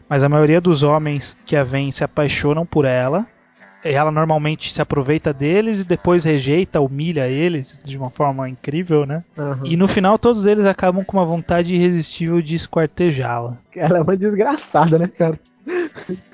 [0.09, 3.26] Mas a maioria dos homens que a veem se apaixonam por ela.
[3.83, 9.24] Ela normalmente se aproveita deles e depois rejeita, humilha eles de uma forma incrível, né?
[9.38, 9.62] Aham.
[9.64, 13.57] E no final todos eles acabam com uma vontade irresistível de esquartejá-la.
[13.74, 15.40] Ela é uma desgraçada, né, cara?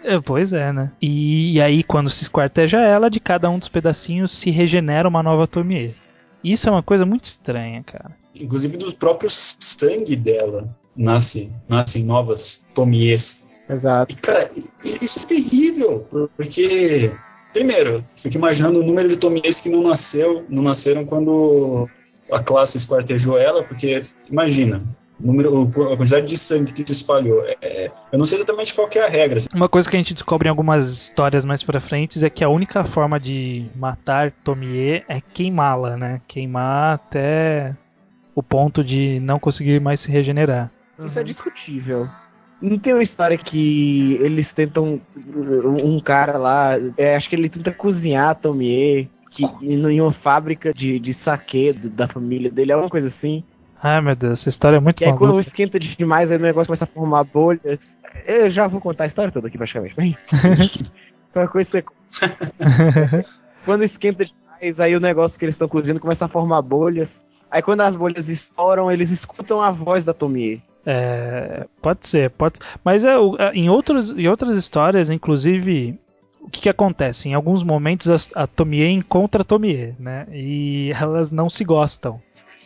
[0.03, 0.91] É, pois é, né?
[1.01, 5.23] E, e aí, quando se esquarteja ela, de cada um dos pedacinhos se regenera uma
[5.23, 5.95] nova Tomie.
[6.43, 8.11] Isso é uma coisa muito estranha, cara.
[8.41, 13.53] Inclusive do próprio sangue dela nasce, nascem novas Tomies.
[13.69, 14.15] Exato.
[14.15, 14.51] E, cara,
[14.85, 17.13] isso é terrível, porque,
[17.53, 21.89] primeiro, fico imaginando o número de Tomies que não nasceu, não nasceram quando
[22.31, 24.83] a classe esquartejou ela, porque, imagina,
[25.21, 27.43] o número, a quantidade de sangue que se espalhou.
[27.45, 29.41] É- é- eu não sei exatamente qual que é a regra.
[29.55, 32.49] Uma coisa que a gente descobre em algumas histórias mais pra frente é que a
[32.49, 36.21] única forma de matar Tomie é queimá-la, né?
[36.29, 37.75] Queimar até
[38.37, 40.71] o ponto de não conseguir mais se regenerar.
[41.03, 42.07] Isso é discutível.
[42.61, 45.01] Não tem uma história que eles tentam.
[45.83, 50.73] Um cara lá, é, acho que ele tenta cozinhar a Tomie que, em uma fábrica
[50.73, 53.43] de, de saque do- da família dele, alguma coisa assim.
[53.83, 56.67] Ai meu Deus, essa história é muito E aí quando esquenta demais, aí o negócio
[56.67, 57.99] começa a formar bolhas.
[58.27, 59.97] Eu já vou contar a história toda aqui praticamente.
[59.97, 60.17] Bem,
[61.33, 61.85] Qualquer coisa você...
[63.65, 67.25] Quando esquenta demais, aí o negócio que eles estão cozinhando começa a formar bolhas.
[67.51, 70.63] Aí quando as bolhas estouram, eles escutam a voz da Tomie.
[70.85, 72.61] É, pode ser, pode.
[72.85, 75.99] Mas é, é, em, outros, em outras histórias, inclusive,
[76.41, 77.29] o que, que acontece?
[77.29, 80.27] Em alguns momentos a, a Tomie encontra a Tomie, né?
[80.33, 82.21] E elas não se gostam.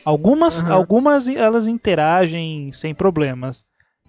[0.04, 0.72] Algumas, Aham.
[0.72, 3.64] algumas elas interagem sem problemas.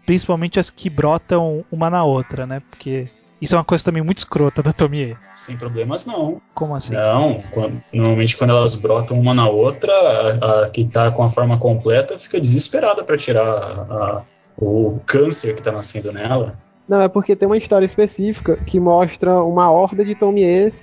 [0.06, 2.62] Principalmente as que brotam uma na outra, né?
[2.70, 3.08] Porque
[3.42, 5.18] isso é uma coisa também muito escrota da Tomie.
[5.36, 6.42] Sem problemas, não.
[6.54, 6.94] Como assim?
[6.94, 11.30] Não, quando- normalmente quando elas brotam uma na outra, a, a que tá com a
[11.30, 13.82] forma completa fica desesperada para tirar a-
[14.20, 14.24] a-
[14.58, 16.52] o câncer que tá nascendo nela.
[16.88, 20.74] Não, é porque tem uma história específica que mostra uma horda de Tomies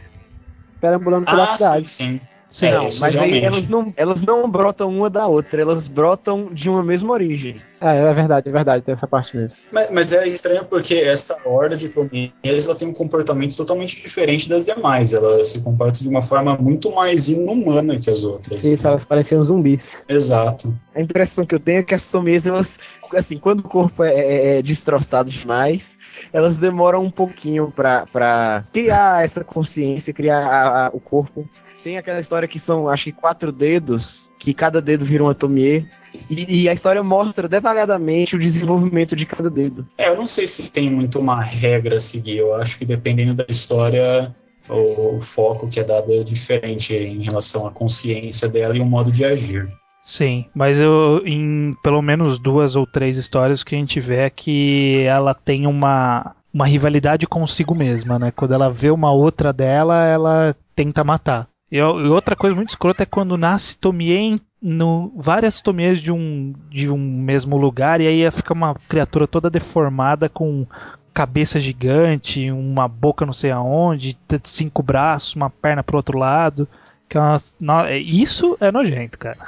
[0.80, 1.88] perambulando pela Ah, cidade.
[1.90, 2.04] sim.
[2.18, 2.20] Sim,
[2.62, 6.48] É, não, isso mas aí elas não, elas não brotam uma da outra, elas brotam
[6.52, 7.60] de uma mesma origem.
[7.80, 9.56] É, é verdade, é verdade, tem essa parte mesmo.
[9.70, 14.48] Mas, mas é estranho porque essa horda de Prometheus ela tem um comportamento totalmente diferente
[14.48, 15.12] das demais.
[15.12, 18.64] Ela se comporta de uma forma muito mais inumana que as outras.
[18.64, 19.82] Isso, elas pareciam zumbis.
[20.08, 20.74] Exato.
[20.94, 22.78] A impressão que eu tenho é que as Tomies, elas,
[23.14, 25.98] assim, quando o corpo é, é- é destroçado demais,
[26.32, 31.48] elas demoram um pouquinho pra, pra criar essa consciência, criar a- a- o corpo.
[31.82, 35.86] Tem aquela história que são, acho que quatro dedos, que cada dedo vira uma Tomie.
[36.28, 39.86] E, e a história mostra detalhadamente o desenvolvimento de cada dedo.
[39.96, 42.38] É, eu não sei se tem muito uma regra a seguir.
[42.38, 44.34] Eu acho que dependendo da história,
[44.68, 48.86] o, o foco que é dado é diferente em relação à consciência dela e o
[48.86, 49.68] modo de agir.
[50.02, 54.16] Sim, mas eu, em pelo menos duas ou três histórias o que a gente vê
[54.16, 58.30] é que ela tem uma, uma rivalidade consigo mesma, né?
[58.30, 61.46] Quando ela vê uma outra dela, ela tenta matar.
[61.70, 66.90] E, outra coisa muito escrota é quando nasce Tomie no, várias Tomies de um, de
[66.90, 70.66] um mesmo lugar, e aí fica uma criatura toda deformada com
[71.12, 76.68] cabeça gigante, uma boca não sei aonde, cinco braços, uma perna pro outro lado.
[77.08, 77.20] Que é
[77.60, 79.38] no- é- isso é nojento, cara.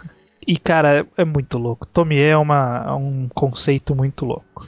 [0.47, 1.87] E, cara, é, é muito louco.
[1.87, 4.67] Tomie é, uma, é um conceito muito louco.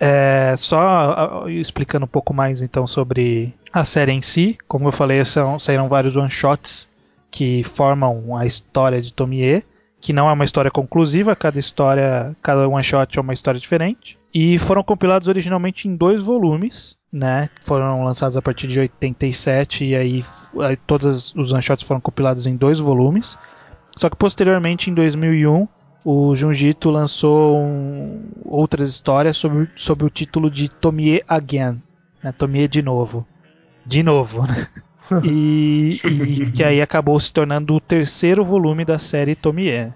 [0.00, 4.56] É, só explicando um pouco mais então sobre a série em si.
[4.68, 6.88] Como eu falei, são, saíram vários one-shots
[7.30, 9.62] que formam a história de Tomie,
[10.00, 14.16] que não é uma história conclusiva, cada história, cada one-shot é uma história diferente.
[14.32, 17.48] E foram compilados originalmente em dois volumes, né?
[17.62, 20.22] Foram lançados a partir de 87 e aí,
[20.60, 23.38] aí todos os one-shots foram compilados em dois volumes.
[23.96, 25.66] Só que posteriormente, em 2001,
[26.10, 31.82] o Junjito lançou um, outras histórias sob, sob o título de Tomie Again,
[32.24, 32.32] né?
[32.32, 33.26] Tomie de novo.
[33.84, 34.66] De novo, né?
[35.22, 39.92] e, e, que aí acabou se tornando o terceiro volume da série Tomie.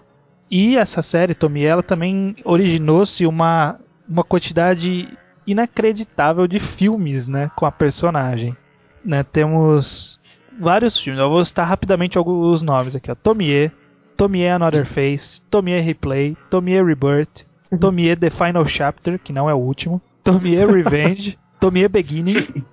[0.50, 5.08] E essa série Tomie ela também originou-se uma, uma quantidade
[5.46, 8.54] inacreditável de filmes, né, com a personagem.
[9.02, 10.20] Né, temos
[10.60, 11.22] vários filmes.
[11.22, 13.10] Eu vou citar rapidamente alguns nomes aqui.
[13.10, 13.14] Ó.
[13.14, 13.72] Tomie,
[14.16, 17.44] Tomie Another Face, Tomie Replay, Tomie Rebirth,
[17.80, 22.64] Tomie The Final Chapter, que não é o último, Tomie Revenge, Tomie Beginning,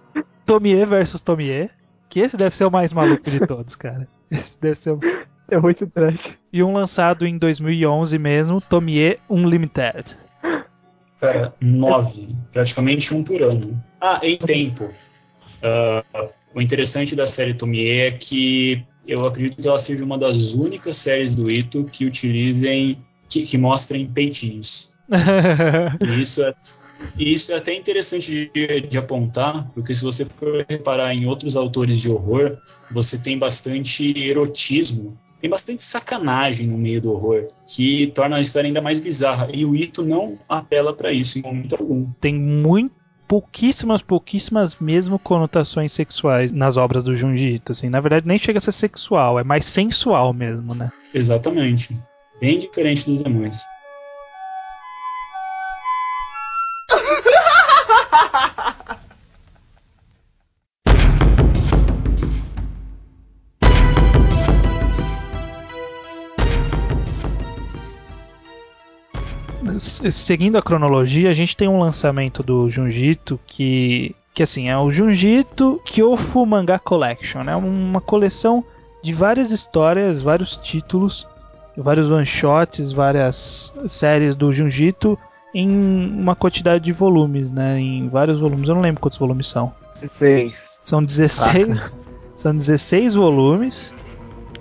[0.45, 1.69] Tomie vs Tomie,
[2.09, 4.07] que esse deve ser o mais maluco de todos, cara.
[4.29, 4.99] Esse deve ser o...
[5.51, 6.37] É muito trash.
[6.53, 10.15] E um lançado em 2011 mesmo, Tomie Unlimited.
[11.19, 12.27] Cara, nove.
[12.51, 13.81] Praticamente um por ano.
[13.99, 14.85] Ah, em tempo.
[15.61, 20.53] Uh, o interessante da série Tomie é que eu acredito que ela seja uma das
[20.53, 24.95] únicas séries do Ito que utilizem, que, que mostrem peitinhos.
[26.05, 26.53] e isso é,
[27.17, 31.55] e isso é até interessante de, de, apontar, porque se você for reparar em outros
[31.55, 32.57] autores de horror,
[32.91, 38.67] você tem bastante erotismo, tem bastante sacanagem no meio do horror, que torna a história
[38.67, 39.47] ainda mais bizarra.
[39.53, 42.11] E o Ito não apela para isso em momento algum.
[42.19, 42.98] Tem muito
[43.29, 47.87] pouquíssimas, pouquíssimas mesmo conotações sexuais nas obras do Junji Ito, assim.
[47.87, 50.91] Na verdade, nem chega a ser sexual, é mais sensual mesmo, né?
[51.13, 51.95] Exatamente.
[52.41, 53.63] Bem diferente dos demais.
[69.79, 74.89] Seguindo a cronologia, a gente tem um lançamento do Junjito que que assim é o
[74.89, 77.55] Junjito Kyofu Manga Collection, né?
[77.55, 78.63] Uma coleção
[79.03, 81.27] de várias histórias, vários títulos,
[81.75, 85.17] vários one shots, várias séries do Junjito
[85.53, 87.79] em uma quantidade de volumes, né?
[87.79, 89.73] Em vários volumes, eu não lembro quantos volumes são.
[89.99, 90.81] 16.
[90.83, 91.93] São 16.
[92.35, 93.93] São 16 volumes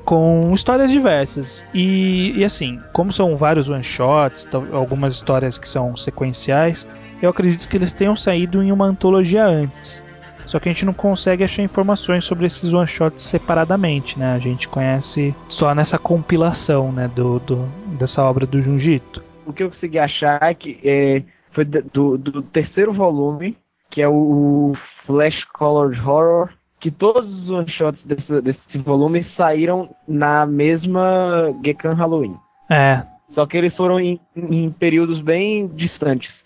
[0.09, 1.67] com histórias diversas.
[1.75, 6.89] E, e assim, como são vários one-shots, algumas histórias que são sequenciais,
[7.21, 10.03] eu acredito que eles tenham saído em uma antologia antes.
[10.47, 14.33] Só que a gente não consegue achar informações sobre esses one-shots separadamente, né?
[14.33, 17.69] A gente conhece só nessa compilação, né, do, do
[17.99, 19.23] dessa obra do Junjito.
[19.45, 23.59] O que eu consegui achar é que é, foi do, do terceiro volume,
[23.91, 30.47] que é o Flash Colored Horror, que todos os one-shots desse, desse volume saíram na
[30.47, 32.37] mesma Gekan Halloween.
[32.71, 33.03] É.
[33.27, 36.45] Só que eles foram em, em períodos bem distantes.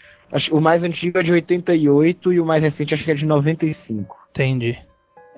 [0.50, 4.16] O mais antigo é de 88 e o mais recente acho que é de 95.
[4.30, 4.78] Entendi.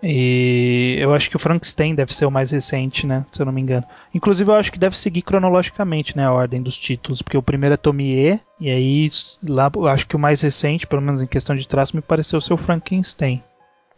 [0.02, 3.24] E eu acho que o Frankenstein deve ser o mais recente, né?
[3.30, 3.84] Se eu não me engano.
[4.14, 6.26] Inclusive, eu acho que deve seguir cronologicamente, né?
[6.26, 9.06] A ordem dos títulos, porque o primeiro é Tomie, e aí
[9.48, 12.40] lá eu acho que o mais recente, pelo menos em questão de traço, me pareceu
[12.40, 13.42] ser o Frankenstein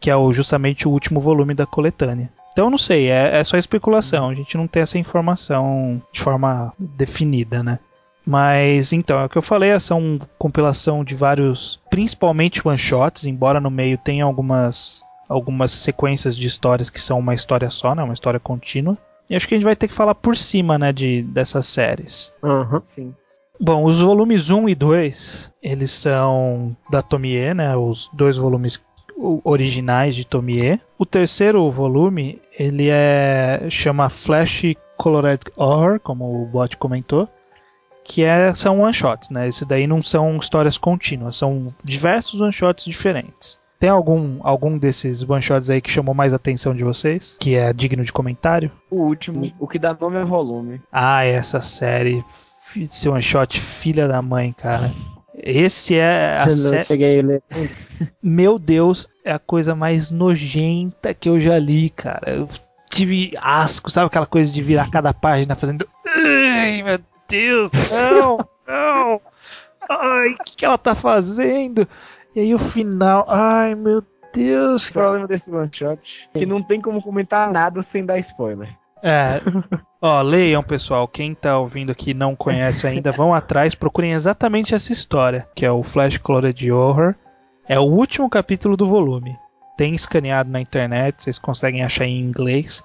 [0.00, 2.30] que é o, justamente o último volume da coletânea.
[2.52, 6.72] Então, não sei, é, é só especulação, a gente não tem essa informação de forma
[6.78, 7.78] definida, né?
[8.26, 13.26] Mas então, é o que eu falei, essa é uma compilação de vários, principalmente one-shots,
[13.26, 18.02] embora no meio tenha algumas, algumas sequências de histórias que são uma história só, né?
[18.02, 18.98] Uma história contínua.
[19.28, 22.32] E acho que a gente vai ter que falar por cima, né, de, dessas séries.
[22.42, 22.80] Uhum.
[22.82, 23.14] Sim.
[23.60, 27.76] Bom, os volumes 1 e 2, eles são da Tomie, né?
[27.76, 28.82] Os dois volumes
[29.44, 30.80] originais de Tomie.
[30.98, 37.28] O terceiro volume, ele é chama Flash Colored Horror, como o bot comentou,
[38.04, 39.48] que é, são one-shots, né?
[39.48, 43.58] Esse daí não são histórias contínuas, são diversos one-shots diferentes.
[43.78, 47.36] Tem algum, algum desses one-shots aí que chamou mais atenção de vocês?
[47.38, 48.70] Que é digno de comentário?
[48.90, 50.80] O último, o que dá nome é volume.
[50.90, 52.24] Ah, essa série.
[52.74, 54.92] Esse one-shot, filha da mãe, cara.
[55.48, 57.40] Esse é a série.
[58.20, 62.34] Meu Deus, é a coisa mais nojenta que eu já li, cara.
[62.34, 62.48] Eu
[62.90, 65.88] tive asco, sabe aquela coisa de virar cada página fazendo.
[66.04, 69.20] Ai, meu Deus, não, não.
[69.88, 71.86] Ai, o que, que ela tá fazendo?
[72.34, 74.02] E aí o final, ai meu
[74.34, 74.88] Deus.
[74.88, 78.68] O problema desse one shot é que não tem como comentar nada sem dar spoiler.
[79.00, 79.40] É.
[80.06, 81.08] Ó, leiam, pessoal.
[81.08, 85.66] Quem tá ouvindo aqui e não conhece ainda, vão atrás, procurem exatamente essa história, que
[85.66, 87.16] é o Flash Colored Horror.
[87.68, 89.36] É o último capítulo do volume.
[89.76, 92.84] Tem escaneado na internet, vocês conseguem achar em inglês.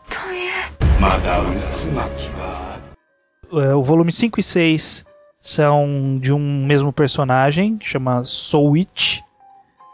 [3.53, 5.05] É, o volume 5 e 6
[5.39, 9.19] são de um mesmo personagem, chama Soul Witch,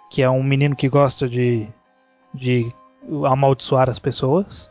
[0.10, 1.68] que é um menino que gosta de,
[2.34, 2.72] de
[3.26, 4.70] amaldiçoar as pessoas.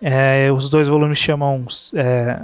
[0.00, 2.40] É, os dois volumes chamam, é,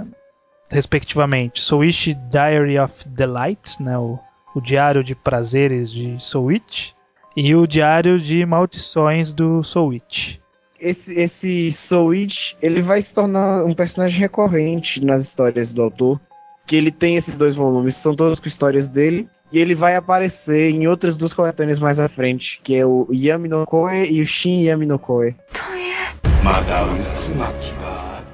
[0.71, 4.19] respectivamente, Sowish Diary of Delights, né, o,
[4.53, 6.91] o Diário de Prazeres de Sowitch,
[7.35, 10.37] e o Diário de Maldições do Sowitch.
[10.79, 16.19] Esse, esse Sowitch, ele vai se tornar um personagem recorrente nas histórias do autor,
[16.65, 20.71] que ele tem esses dois volumes, são todos com histórias dele, e ele vai aparecer
[20.71, 24.25] em outras duas coletâneas mais à frente, que é o Yami no Koe e o
[24.25, 25.35] Shin Yami no Koe.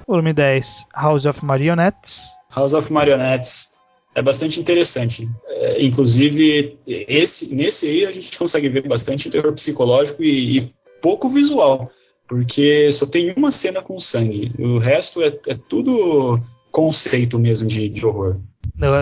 [0.05, 2.31] Volume 10, House of Marionettes.
[2.53, 3.71] House of Marionettes
[4.13, 5.29] é bastante interessante.
[5.47, 11.29] É, inclusive, esse, nesse aí a gente consegue ver bastante terror psicológico e, e pouco
[11.29, 11.89] visual,
[12.27, 14.51] porque só tem uma cena com sangue.
[14.59, 16.37] O resto é, é tudo
[16.69, 18.37] conceito mesmo de, de horror.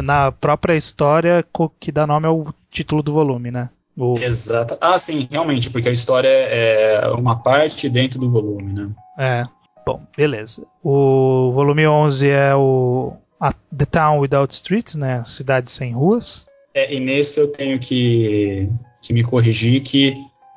[0.04, 1.44] Na própria história
[1.80, 3.70] que dá nome ao título do volume, né?
[4.00, 4.18] O...
[4.18, 4.78] Exato.
[4.80, 8.90] Ah, sim, realmente, porque a história é uma parte dentro do volume, né?
[9.20, 9.44] É.
[9.86, 10.66] Bom, beleza.
[10.82, 15.22] O volume 11 é o a The Town Without Streets, né?
[15.26, 16.48] Cidade sem ruas.
[16.74, 18.70] É, e nesse eu tenho que,
[19.02, 20.14] que me corrigir que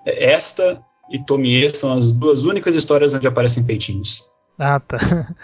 [0.07, 0.81] esta
[1.11, 4.25] e Tomie são as duas únicas histórias onde aparecem peitinhos.
[4.57, 4.99] Ah, tá.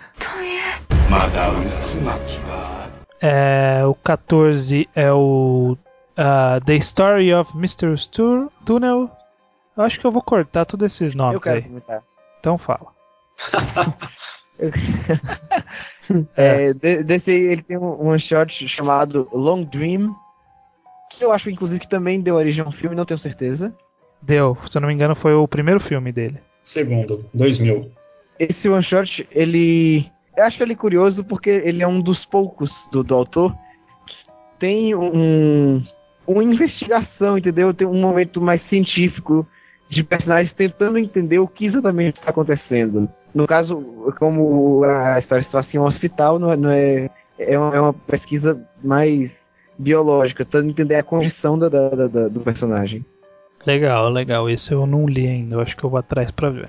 [3.20, 5.76] é, o 14 é o
[6.18, 7.96] Uh, The Story of Mr.
[7.96, 9.08] Stur Tunnel.
[9.76, 11.62] Eu acho que eu vou cortar todos esses nomes eu quero aí.
[11.62, 12.02] Comentar.
[12.40, 12.88] Então fala.
[16.36, 20.12] é, desse aí ele tem um, um shot chamado Long Dream,
[21.12, 23.72] que eu acho inclusive que também deu origem a um filme, não tenho certeza.
[24.20, 26.40] Deu, se eu não me engano foi o primeiro filme dele.
[26.64, 27.92] Segundo, 2000.
[28.40, 30.10] Esse one shot, ele.
[30.36, 33.54] Eu acho ele curioso porque ele é um dos poucos do, do autor
[34.06, 34.26] que
[34.58, 35.82] tem um,
[36.28, 37.72] uma investigação, entendeu?
[37.72, 39.46] Tem um momento mais científico
[39.88, 43.08] de personagens tentando entender o que exatamente está acontecendo.
[43.34, 47.58] No caso, como a história se passa em um hospital, não é, não é, é,
[47.58, 49.48] uma, é uma pesquisa mais
[49.78, 53.04] biológica, tentando entender a condição da, da, da, do personagem.
[53.66, 54.50] Legal, legal.
[54.50, 56.68] Esse eu não li ainda, eu acho que eu vou atrás para ver.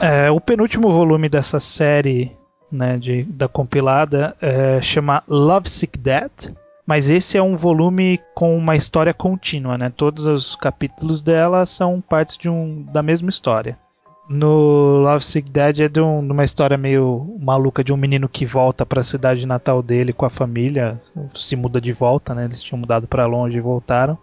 [0.00, 2.36] É, o penúltimo volume dessa série
[2.70, 6.52] né, de, da compilada é, chama Love Sick Dead
[6.88, 9.92] mas esse é um volume com uma história contínua, né?
[9.94, 13.78] Todos os capítulos dela são partes de um, da mesma história.
[14.26, 18.46] No Love Sick Dead é de, um, uma história meio maluca de um menino que
[18.46, 20.98] volta para a cidade natal dele com a família,
[21.34, 22.46] se muda de volta, né?
[22.46, 24.16] Eles tinham mudado para longe e voltaram.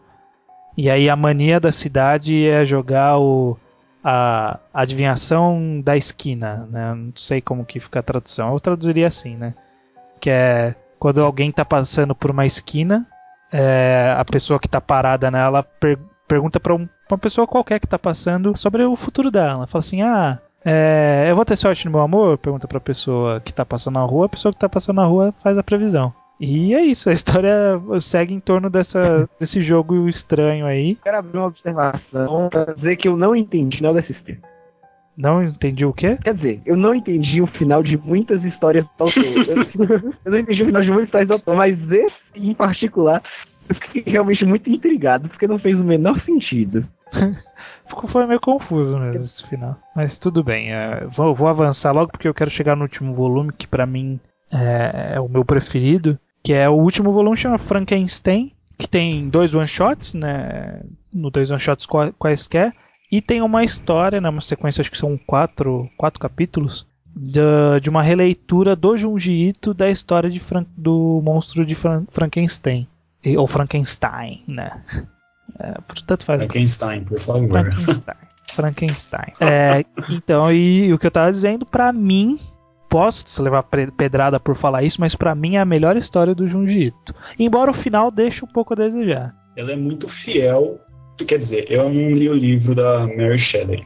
[0.76, 3.55] E aí a mania da cidade é jogar o,
[4.03, 6.95] a adivinhação da esquina, né?
[6.95, 8.53] Não sei como que fica a tradução.
[8.53, 9.53] Eu traduziria assim, né?
[10.20, 13.05] Que é quando alguém está passando por uma esquina,
[13.51, 17.85] é, a pessoa que está parada nela per pergunta para um, uma pessoa qualquer que
[17.85, 19.53] está passando sobre o futuro dela.
[19.53, 22.37] Ela fala assim: Ah, é, eu vou ter sorte no meu amor?
[22.37, 24.25] Pergunta para a pessoa que está passando na rua.
[24.25, 26.13] A pessoa que está passando na rua faz a previsão.
[26.39, 30.95] E é isso, a história segue em torno dessa, desse jogo estranho aí.
[30.95, 34.39] Quero abrir uma observação para dizer que eu não entendi nada desse sistema.
[35.18, 36.18] Não entendi o quê?
[36.22, 39.24] Quer dizer, eu não entendi o final de muitas histórias do autor.
[39.89, 43.22] eu, eu não entendi o final de muitas histórias do autor, mas esse em particular,
[43.70, 46.86] eu fiquei realmente muito intrigado, porque não fez o menor sentido.
[47.86, 49.78] Ficou foi meio confuso mesmo esse final.
[49.95, 53.51] Mas tudo bem, é, vou, vou, avançar logo porque eu quero chegar no último volume,
[53.53, 54.20] que para mim
[54.51, 59.53] é, é, o meu preferido, que é o último volume chama Frankenstein, que tem dois
[59.53, 60.82] one-shots, né?
[61.13, 61.88] No dois one-shots
[62.18, 62.74] quaisquer.
[63.12, 67.41] E tem uma história, né, uma sequência, acho que são quatro, quatro capítulos, de,
[67.82, 72.88] de uma releitura do Junji Ito da história de Fran do monstro de Fran Frankenstein.
[73.38, 74.82] Ou Frankenstein, né?
[75.58, 76.39] É, portanto faz.
[76.39, 77.47] Frankenstein, por favor.
[77.47, 78.18] Frankenstein.
[78.51, 79.34] Frankenstein.
[79.39, 82.38] É, então, e o que eu tava dizendo, para mim,
[82.89, 86.88] posso levar pedrada por falar isso, mas para mim é a melhor história do Junji
[86.88, 87.16] Ito.
[87.39, 89.34] Embora o final deixe um pouco a desejar.
[89.56, 90.80] Ela é muito fiel
[91.24, 93.84] Quer dizer, eu não li o livro da Mary Shelley,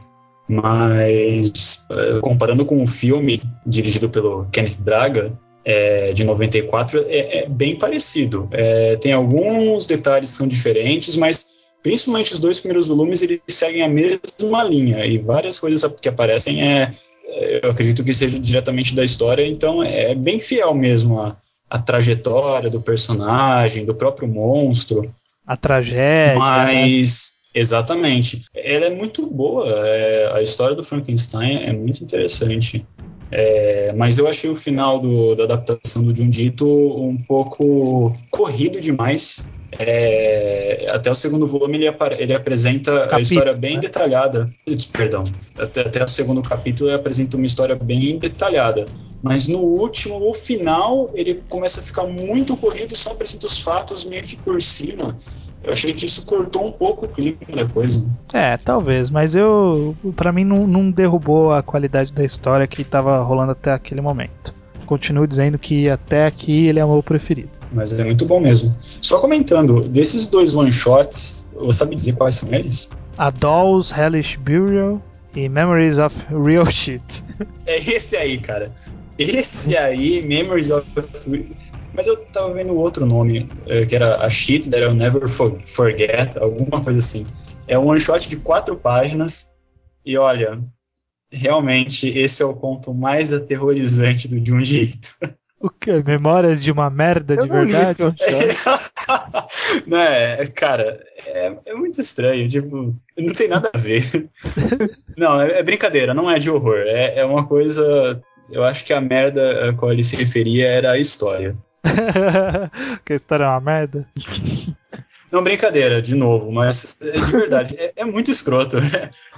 [0.48, 5.32] mas eh, comparando com o filme dirigido pelo Kenneth Braga,
[5.64, 8.48] é, de 94, é, é bem parecido.
[8.50, 11.46] É, tem alguns detalhes que são diferentes, mas
[11.82, 16.62] principalmente os dois primeiros volumes eles seguem a mesma linha e várias coisas que aparecem
[16.62, 16.90] é,
[17.62, 21.36] eu acredito que seja diretamente da história, então é bem fiel mesmo a,
[21.68, 25.08] a trajetória do personagem, do próprio monstro.
[25.50, 26.38] A tragédia.
[26.38, 27.40] Mas.
[27.52, 28.44] Exatamente.
[28.54, 29.68] Ela é muito boa.
[29.68, 32.86] É, a história do Frankenstein é muito interessante.
[33.32, 39.50] É, mas eu achei o final do, da adaptação do Jundito um pouco corrido demais.
[39.78, 43.82] É, até o segundo volume ele, ele apresenta capítulo, a história bem né?
[43.82, 44.52] detalhada.
[44.92, 45.24] Perdão,
[45.58, 48.86] até, até o segundo capítulo ele apresenta uma história bem detalhada.
[49.22, 54.04] Mas no último, o final, ele começa a ficar muito corrido, só apresenta os fatos
[54.04, 55.16] meio que por cima.
[55.62, 58.02] Eu achei que isso cortou um pouco o clima da coisa.
[58.32, 59.94] É, talvez, mas eu.
[60.16, 64.59] para mim não, não derrubou a qualidade da história que tava rolando até aquele momento
[64.90, 67.60] continuo dizendo que até aqui ele é o meu preferido.
[67.72, 68.74] Mas é muito bom mesmo.
[69.00, 72.90] Só comentando, desses dois one-shots, você sabe dizer quais são eles?
[73.16, 75.00] A Doll's Hellish Burial
[75.36, 77.22] e Memories of Real Shit.
[77.66, 78.74] É esse aí, cara.
[79.16, 80.84] Esse aí, Memories of.
[81.94, 86.36] Mas eu tava vendo outro nome, é, que era a Shit That I'll Never Forget,
[86.36, 87.24] alguma coisa assim.
[87.68, 89.52] É um one shot de quatro páginas.
[90.04, 90.60] E olha,
[91.30, 95.14] realmente esse é o ponto mais aterrorizante do Junji Ito.
[95.60, 96.02] O que?
[96.02, 98.00] Memórias de uma merda eu de verdade?
[99.86, 104.30] não, é, cara, é, é, muito estranho, tipo, não tem nada a ver.
[105.18, 108.92] não, é, é, brincadeira, não é de horror, é, é uma coisa eu acho que
[108.92, 111.54] a merda a qual ele se referia era a história.
[113.04, 114.06] que a história é uma merda?
[115.30, 118.78] Não, brincadeira, de novo, mas é de verdade, é, é, muito escroto.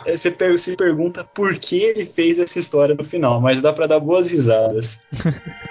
[0.07, 3.73] É, você per se pergunta por que ele fez essa história no final, mas dá
[3.73, 5.07] para dar boas risadas.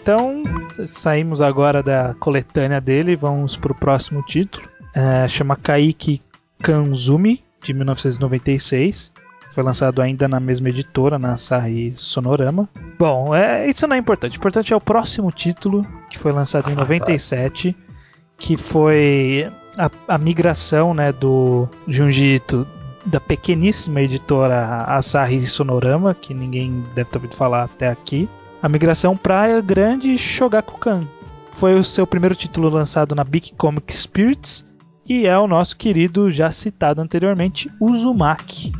[0.00, 0.42] então,
[0.86, 4.66] saímos agora da coletânea dele, vamos para o próximo título.
[4.94, 6.22] É, chama Kaiki
[6.62, 9.12] Kanzumi, de 1996.
[9.50, 12.68] Foi lançado ainda na mesma editora, na Asahi Sonorama.
[12.98, 14.36] Bom, é, isso não é importante.
[14.36, 17.94] O importante é o próximo título, que foi lançado em 97, ah, tá.
[18.38, 22.66] que foi a, a migração né, do Junji Ito
[23.06, 28.28] da pequeníssima editora Asahi Sonorama, que ninguém deve ter ouvido falar até aqui,
[28.60, 31.06] a migração para a grande Shogakukan.
[31.52, 34.66] Foi o seu primeiro título lançado na Big Comic Spirits
[35.08, 38.72] e é o nosso querido, já citado anteriormente, Uzumaki.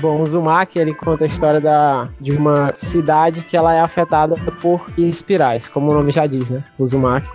[0.00, 4.84] Bom, Uzumaki ele conta a história da, de uma cidade que ela é afetada por
[4.98, 6.62] espirais, como o nome já diz, né?
[6.78, 7.28] Uzumaki.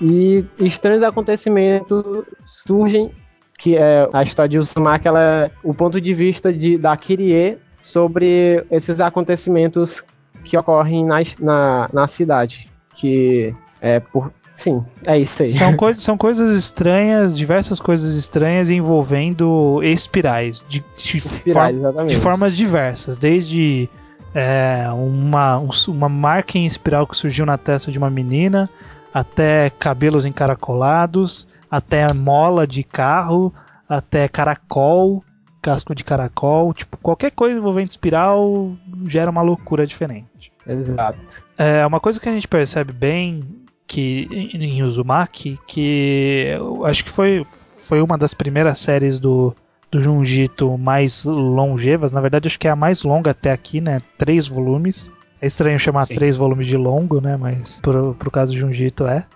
[0.00, 3.10] E estranhos acontecimentos surgem,
[3.58, 7.58] que é a história de Uzumaki, ela é o ponto de vista de, da Kirie
[7.80, 10.02] sobre esses acontecimentos
[10.44, 12.70] que ocorrem na, na, na cidade.
[12.94, 15.48] Que é por, Sim, é isso aí.
[15.48, 20.64] São, coisas, são coisas estranhas, diversas coisas estranhas envolvendo espirais.
[20.68, 23.16] De, de, espirais, for, de formas diversas.
[23.16, 23.88] Desde
[24.34, 28.68] é, uma, um, uma marca em espiral que surgiu na testa de uma menina,
[29.12, 33.52] até cabelos encaracolados, até mola de carro,
[33.88, 35.24] até caracol,
[35.62, 36.72] casco de caracol.
[36.74, 38.72] Tipo, qualquer coisa envolvendo espiral
[39.06, 40.52] gera uma loucura diferente.
[40.66, 41.42] Exato.
[41.56, 43.42] É uma coisa que a gente percebe bem
[43.90, 49.52] que em Uzumaki, que acho que foi, foi uma das primeiras séries do,
[49.90, 52.12] do Junjito mais longevas.
[52.12, 53.98] Na verdade, acho que é a mais longa até aqui, né?
[54.16, 55.10] Três volumes.
[55.42, 56.14] É estranho chamar Sim.
[56.14, 57.36] três volumes de longo, né?
[57.36, 59.26] Mas pro, pro caso do Junjito é.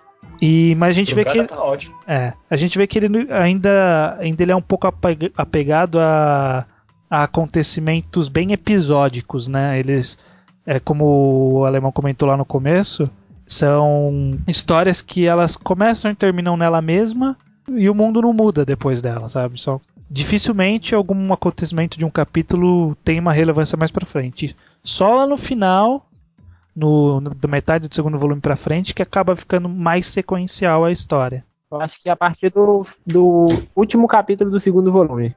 [0.41, 1.97] E, mas a gente Pro vê que tá ótimo.
[2.07, 4.87] é, a gente vê que ele ainda, ainda ele é um pouco
[5.35, 6.65] apegado a,
[7.09, 9.77] a acontecimentos bem episódicos, né?
[9.77, 10.17] Eles,
[10.65, 13.09] é como o alemão comentou lá no começo,
[13.45, 17.37] são histórias que elas começam e terminam nela mesma
[17.67, 19.59] e o mundo não muda depois dela, sabe?
[19.59, 19.79] Só
[20.09, 24.55] dificilmente algum acontecimento de um capítulo tem uma relevância mais para frente.
[24.83, 26.07] Só lá no final,
[26.75, 30.91] no, no, da metade do segundo volume para frente, que acaba ficando mais sequencial a
[30.91, 31.43] história.
[31.71, 35.35] Eu acho que é a partir do, do último capítulo do segundo volume.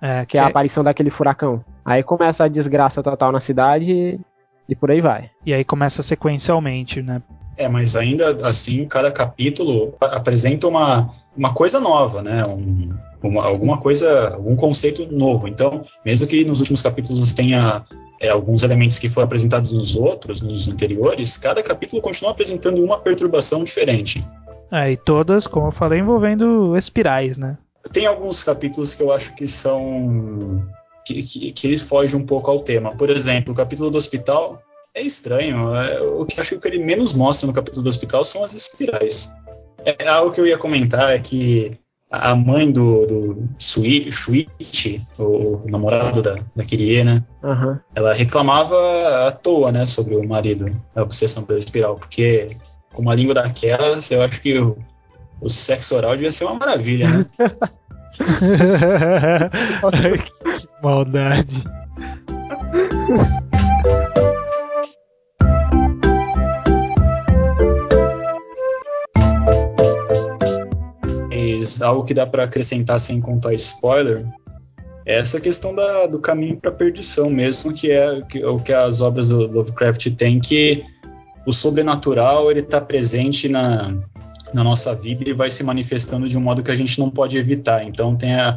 [0.00, 1.64] É, que, que é a aparição daquele furacão.
[1.84, 4.20] Aí começa a desgraça total na cidade
[4.68, 5.30] e por aí vai.
[5.46, 7.22] E aí começa sequencialmente, né?
[7.58, 12.46] É, mas ainda assim, cada capítulo apresenta uma, uma coisa nova, né?
[12.46, 15.48] Um, uma, alguma coisa, algum conceito novo.
[15.48, 17.84] Então, mesmo que nos últimos capítulos tenha
[18.20, 23.00] é, alguns elementos que foram apresentados nos outros, nos anteriores, cada capítulo continua apresentando uma
[23.00, 24.24] perturbação diferente.
[24.70, 27.58] É, e todas, como eu falei, envolvendo espirais, né?
[27.92, 30.62] Tem alguns capítulos que eu acho que são.
[31.04, 32.94] que, que, que eles fogem um pouco ao tema.
[32.94, 34.62] Por exemplo, o capítulo do hospital
[34.98, 35.74] é estranho.
[35.74, 38.24] É, o que eu acho que o que ele menos mostra no capítulo do hospital
[38.24, 39.32] são as espirais.
[39.84, 41.70] É, algo que eu ia comentar é que
[42.10, 47.22] a mãe do, do Shuichi, o namorado da, da Kirie, né?
[47.44, 47.78] Aham.
[47.94, 52.56] Ela reclamava à toa, né, sobre o marido, a obsessão pela espiral, porque
[52.94, 54.78] com uma língua daquelas, eu acho que o,
[55.40, 57.26] o sexo oral devia ser uma maravilha, né?
[58.16, 58.24] que
[60.82, 61.62] maldade.
[71.68, 74.24] Mas algo que dá pra acrescentar sem contar spoiler
[75.04, 79.02] é essa questão da, do caminho pra perdição mesmo, que é que- o que as
[79.02, 80.82] obras do Lovecraft têm, que
[81.46, 83.94] o sobrenatural ele tá presente na,
[84.54, 87.36] na nossa vida e vai se manifestando de um modo que a gente não pode
[87.36, 87.84] evitar.
[87.84, 88.56] Então tem a-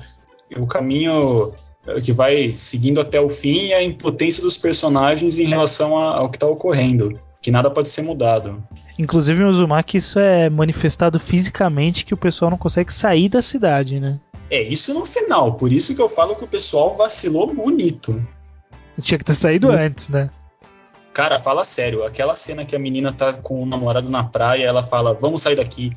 [0.57, 1.53] o caminho
[1.87, 6.17] eh, que vai seguindo até o fim e a impotência dos personagens em relação a-
[6.17, 8.61] ao que está ocorrendo, que nada pode ser mudado.
[9.01, 13.99] Inclusive em Uzumaki isso é manifestado fisicamente que o pessoal não consegue sair da cidade,
[13.99, 14.19] né?
[14.47, 18.23] É isso no final, por isso que eu falo que o pessoal vacilou bonito.
[19.01, 20.29] Tinha que ter saído antes, né?
[21.15, 24.83] Cara, fala sério, aquela cena que a menina tá com o namorado na praia, ela
[24.83, 25.91] fala, vamos sair daqui.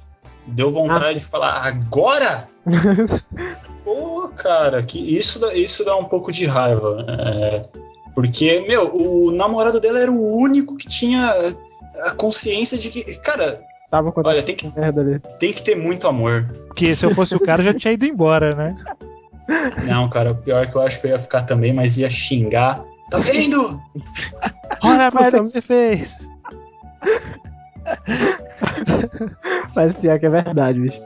[0.47, 2.49] Deu vontade de falar, agora?
[3.85, 7.05] Pô, cara, que isso dá, isso dá um pouco de raiva.
[7.07, 7.67] é,
[8.15, 11.35] porque, meu, o namorado dela era o único que tinha
[12.07, 15.21] a consciência de que, cara, Tava com olha, tem que, merda ali.
[15.39, 16.45] tem que ter muito amor.
[16.67, 18.75] Porque se eu fosse o cara já tinha ido embora, né?
[19.87, 22.11] Não, cara, o pior é que eu acho que eu ia ficar também, mas ia
[22.11, 22.83] xingar.
[23.11, 23.81] Tá vendo?
[24.83, 26.29] Olha a merda que você fez!
[29.77, 31.01] Mas pior que é verdade, bicho.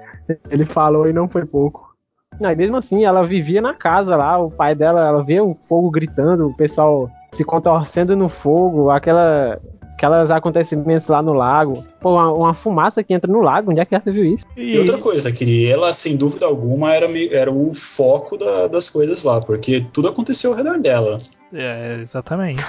[0.51, 1.95] Ele falou e não foi pouco.
[2.41, 5.59] Não, e mesmo assim, ela vivia na casa lá, o pai dela, ela via o
[5.69, 9.61] fogo gritando, o pessoal se contorcendo no fogo, aquela,
[9.99, 11.85] aquelas acontecimentos lá no lago.
[12.01, 14.45] Pô, uma, uma fumaça que entra no lago, onde é que você viu isso?
[14.57, 18.89] E outra coisa, que ela, sem dúvida alguma, era, meio- era o foco da- das
[18.89, 21.19] coisas lá, porque tudo aconteceu ao redor dela.
[21.53, 22.63] É, exatamente.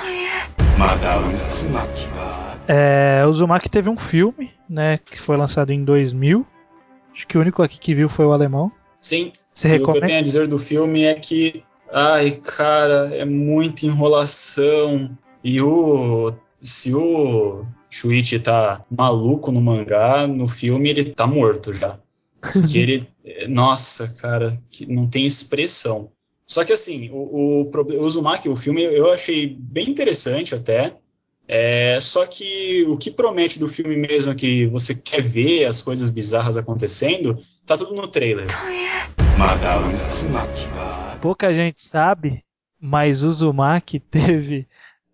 [2.67, 6.45] É, o Uzumaki teve um filme, né, que foi lançado em 2000.
[7.13, 8.71] Acho que o único aqui que viu foi o alemão.
[8.99, 10.05] Sim, Você e o que eu recomenda?
[10.07, 11.63] tenho a dizer do filme é que,
[11.93, 15.09] ai, cara, é muita enrolação.
[15.43, 16.34] E o.
[16.62, 21.99] Se o Shuichi tá maluco no mangá, no filme ele tá morto já.
[22.41, 23.07] Porque ele.
[23.47, 26.12] Nossa, cara, que não tem expressão.
[26.45, 30.95] Só que assim, o, o, o Uzumaki, o filme, eu achei bem interessante até.
[31.47, 36.10] É, só que o que promete do filme mesmo, que você quer ver as coisas
[36.10, 37.36] bizarras acontecendo,
[37.66, 38.45] tá tudo no trailer.
[41.20, 42.43] Pouca gente sabe,
[42.80, 44.66] mas o Uzumaki teve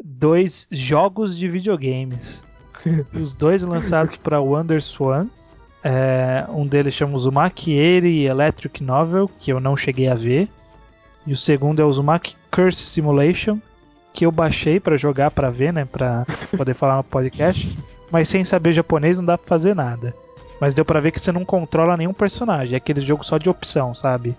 [0.04, 2.44] dois jogos de videogames.
[3.14, 5.28] Os dois lançados para WonderSwan.
[5.84, 10.50] É, um deles chama Uzumaki Eri Electric Novel, que eu não cheguei a ver.
[11.28, 13.60] E o segundo é o Uzumaki Curse Simulation,
[14.14, 16.26] que eu baixei para jogar para ver, né, para
[16.56, 17.78] poder falar no podcast.
[18.12, 20.14] Mas sem saber japonês não dá pra fazer nada.
[20.60, 23.50] Mas deu pra ver que você não controla nenhum personagem, é aquele jogo só de
[23.50, 24.34] opção, sabe?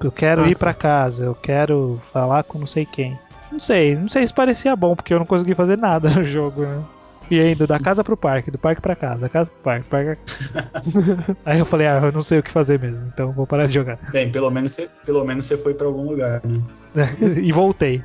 [0.00, 0.58] Eu quero ir Nossa.
[0.58, 3.18] pra casa, eu quero falar com não sei quem.
[3.50, 6.62] Não sei, não sei se parecia bom, porque eu não consegui fazer nada no jogo,
[6.62, 6.82] né?
[7.30, 10.22] E indo da casa pro parque, do parque pra casa, da casa pro parque, parque.
[11.44, 13.72] Aí eu falei, ah, eu não sei o que fazer mesmo, então vou parar de
[13.72, 13.98] jogar.
[14.12, 16.62] Bem, pelo menos você, pelo menos você foi pra algum lugar, né?
[17.42, 18.04] e voltei.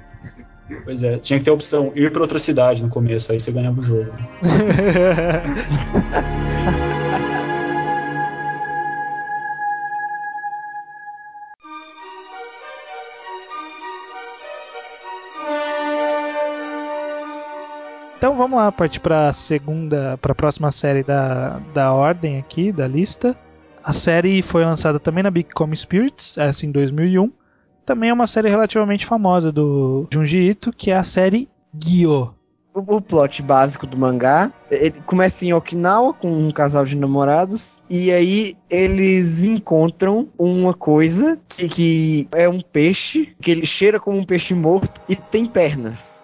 [0.86, 3.52] Pois é, tinha que ter a opção ir pra outra cidade no começo, aí você
[3.52, 4.12] ganhava o jogo.
[18.42, 23.38] Vamos lá, partir para segunda, para a próxima série da, da ordem aqui, da lista.
[23.84, 27.32] A série foi lançada também na Big Come Spirits, essa em 2001.
[27.86, 32.34] Também é uma série relativamente famosa do Junji Ito, que é a série Gyo.
[32.74, 37.84] O, o plot básico do mangá, ele começa em Okinawa com um casal de namorados
[37.88, 44.18] e aí eles encontram uma coisa que, que é um peixe, que ele cheira como
[44.18, 46.22] um peixe morto e tem pernas.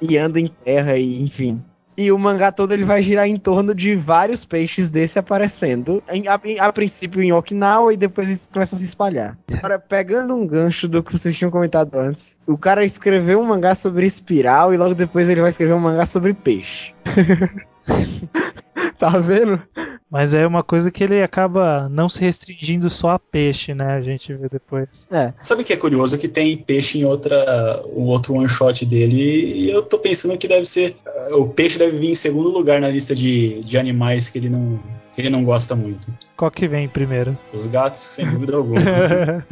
[0.00, 1.62] E anda em terra e enfim.
[1.94, 6.02] E o mangá todo ele vai girar em torno de vários peixes desse aparecendo.
[6.08, 9.36] A, em- a princípio em Okinawa e depois isso começa a se espalhar.
[9.58, 13.74] Agora, pegando um gancho do que vocês tinham comentado antes, o cara escreveu um mangá
[13.74, 16.94] sobre espiral e logo depois ele vai escrever um mangá sobre peixe.
[18.98, 19.60] Tá vendo?
[20.08, 23.94] Mas é uma coisa que ele acaba não se restringindo só a peixe, né?
[23.94, 25.08] A gente vê depois.
[25.10, 25.32] É.
[25.42, 26.16] Sabe o que é curioso?
[26.18, 30.46] Que tem peixe em outra, um outro one shot dele e eu tô pensando que
[30.46, 30.94] deve ser.
[31.30, 34.48] uh, O peixe deve vir em segundo lugar na lista de, de animais que ele
[34.48, 34.78] não.
[35.12, 36.06] Que ele não gosta muito.
[36.36, 37.36] Qual que vem primeiro?
[37.52, 38.80] Os gatos, sem dúvida alguma.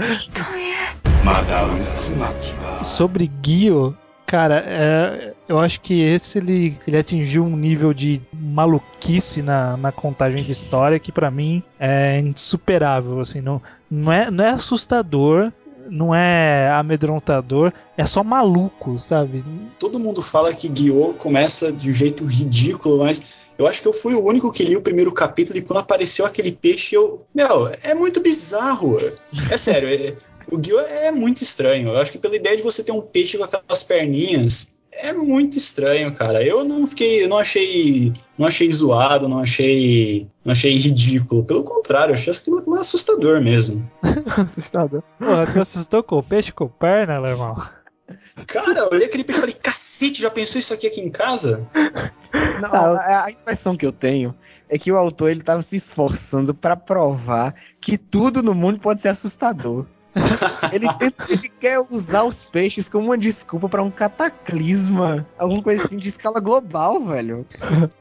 [2.83, 9.43] Sobre Guio, cara, é, eu acho que esse ele, ele atingiu um nível de maluquice
[9.43, 13.19] na, na contagem de história que pra mim é insuperável.
[13.19, 15.51] Assim, não, não, é, não é assustador,
[15.91, 19.45] não é amedrontador, é só maluco, sabe?
[19.77, 23.21] Todo mundo fala que Guiô começa de um jeito ridículo, mas
[23.59, 26.25] eu acho que eu fui o único que li o primeiro capítulo e quando apareceu
[26.25, 27.27] aquele peixe, eu.
[27.35, 28.99] Meu, é muito bizarro.
[29.51, 30.15] É sério, é-
[30.49, 31.89] o Guiô é muito estranho.
[31.89, 34.79] Eu acho que pela ideia de você ter um peixe com aquelas perninhas.
[34.93, 36.43] É muito estranho, cara.
[36.43, 41.45] Eu não fiquei, eu não achei, não achei zoado, não achei, não achei ridículo.
[41.45, 43.89] Pelo contrário, eu achei aquilo, aquilo assustador mesmo.
[44.59, 45.03] Assustador.
[45.19, 47.55] Porra, você assustou com o peixe com perna, alemão?
[48.47, 51.67] Cara, eu olhei aquele peixe e falei, cacete, já pensou isso aqui aqui em casa?
[52.61, 54.35] Não, Tá, eu- a, a impressão que eu tenho
[54.69, 59.01] é que o autor ele tava se esforçando pra provar que tudo no mundo pode
[59.01, 59.87] ser assustador.
[60.73, 60.87] ele,
[61.29, 66.09] ele quer usar os peixes como uma desculpa pra um cataclisma, alguma coisa assim de
[66.09, 67.47] escala global, velho.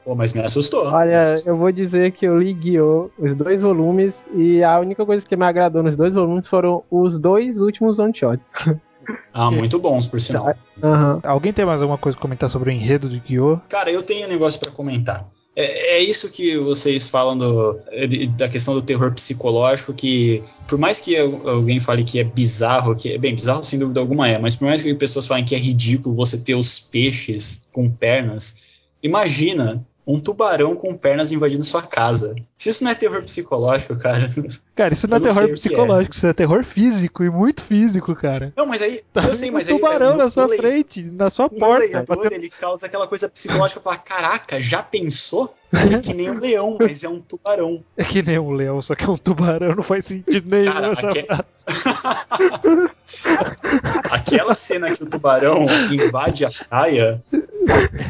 [0.04, 0.86] Pô, mas me assustou.
[0.86, 5.24] Olha, eu vou dizer que eu li Guiô, os dois volumes, e a única coisa
[5.24, 8.44] que me agradou nos dois volumes foram os dois últimos one-shots.
[9.32, 10.54] Ah, muito bons, por sinal.
[10.80, 11.20] Aham.
[11.24, 13.58] Alguém tem mais alguma coisa pra comentar sobre o enredo de Guiô?
[13.68, 15.26] Cara, eu tenho um negócio pra comentar.
[15.60, 17.76] É, é isso que vocês falam do-
[18.36, 22.94] da questão do terror psicológico, que por mais que al- alguém fale que é bizarro,
[22.96, 25.54] que é bem bizarro sem dúvida alguma é, mas por mais que pessoas falem que
[25.54, 28.62] é ridículo você ter os peixes com pernas,
[29.02, 32.34] imagina um tubarão com pernas invadindo sua casa.
[32.56, 34.28] Se isso não é terror psicológico, cara.
[34.80, 37.28] Cara, isso não é Eu não terror o que psicológico, isso é terror físico e
[37.28, 38.50] muito físico, cara.
[38.56, 39.02] Não, mas aí.
[39.12, 39.74] Tá eu sei, um mas aí.
[39.74, 41.80] tubarão no- na sua frente, na sua porta.
[41.80, 45.54] leitor, batendo- ele causa aquela coisa psicológica, falar, caraca, já pensou?
[45.72, 47.84] É que nem um leão, mas é um tubarão.
[47.96, 50.88] É que nem um leão, só que é um tubarão, não faz sentido nenhum Cara,
[50.90, 51.12] essa.
[54.10, 57.22] Aquela cena que o tubarão invade a praia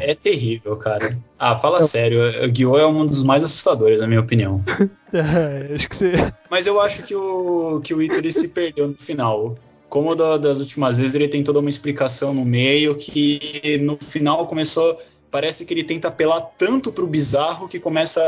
[0.01, 1.19] é terrível, cara.
[1.39, 4.63] Ah, fala sério, o Guiô é um dos mais assustadores, na minha opinião.
[5.13, 6.13] É, acho que você.
[6.51, 9.57] Mas eu acho que o, que o Ito se perdeu no final.
[9.89, 14.47] Como da- das últimas vezes, ele tem toda uma explicação no meio que no final
[14.47, 14.99] começou.
[15.31, 18.21] Parece que ele tenta apelar tanto pro bizarro que começa.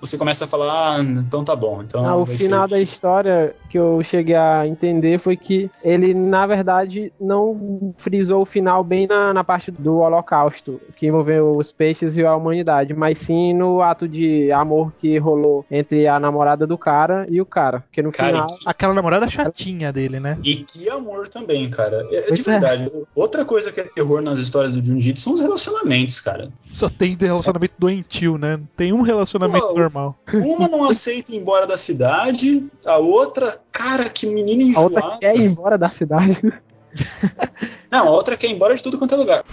[0.00, 1.82] Você começa a falar, ah, então tá bom.
[1.82, 5.70] Então Ah, o final ser da isso." história que eu cheguei a entender foi que
[5.82, 11.52] ele, na verdade, não frisou o final bem na, na parte do holocausto, que envolveu
[11.56, 16.18] os peixes e a humanidade, mas sim no ato de amor que rolou entre a
[16.20, 17.80] namorada do cara e o cara.
[17.80, 18.46] Porque no Cara, final.
[18.66, 20.38] Aquela namorada chatinha dele, né?
[20.44, 22.06] E que amor também, cara.
[22.10, 22.44] É, Pois de é.
[22.44, 22.90] verdade.
[23.14, 26.50] Outra coisa que é terror nas histórias do Junji são os relacionamentos, cara.
[26.72, 28.60] Só tem relacionamento doentio, né?
[28.76, 30.14] Tem um relacionamento Pô, normal.
[30.32, 35.18] Uma não aceita ir embora da cidade, a outra, cara, que menina A outra enjoada.
[35.18, 36.40] quer ir embora da cidade.
[37.90, 39.44] Não, a outra quer ir embora de tudo quanto é lugar.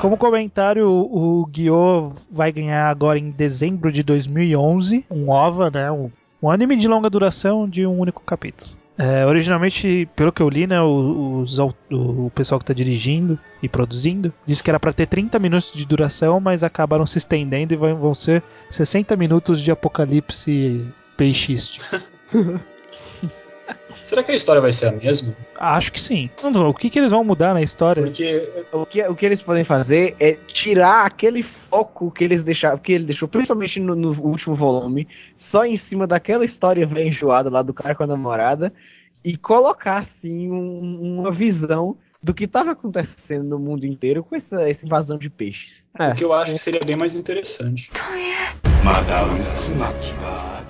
[0.00, 5.90] Como comentário, o Guiô vai ganhar agora em dezembro de 2011 um OVA, né?
[5.90, 6.10] Um,
[6.42, 8.76] um anime de longa duração de um único capítulo.
[8.96, 14.32] É, originalmente, pelo que eu li, né, os o, pessoal que está dirigindo e produzindo
[14.46, 17.96] disse que era para ter 30 minutos de duração, mas acabaram se estendendo e vão,
[17.96, 20.80] vão ser 60 minutos de apocalipse
[21.16, 21.84] peixístico.
[24.04, 25.34] Será que a história vai ser a mesma?
[25.56, 26.28] Acho que sim.
[26.42, 28.02] O que, que eles vão mudar na história?
[28.02, 28.42] Porque
[28.72, 32.92] O que, o que eles podem fazer é tirar aquele foco que eles deixaram, que
[32.92, 37.62] ele deixou, principalmente no, no último volume, só em cima daquela história velha enjoada lá
[37.62, 38.72] do cara com a namorada,
[39.24, 44.68] e colocar assim um- uma visão do que estava acontecendo no mundo inteiro com essa,
[44.68, 45.88] essa invasão de peixes.
[45.98, 46.10] É.
[46.10, 47.90] o que eu acho que seria bem mais interessante.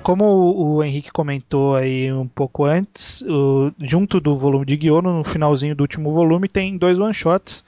[0.04, 5.12] Como o, o Henrique comentou aí um pouco antes, o- junto do volume de Guiono,
[5.16, 7.64] no finalzinho do último volume, tem dois one-shots.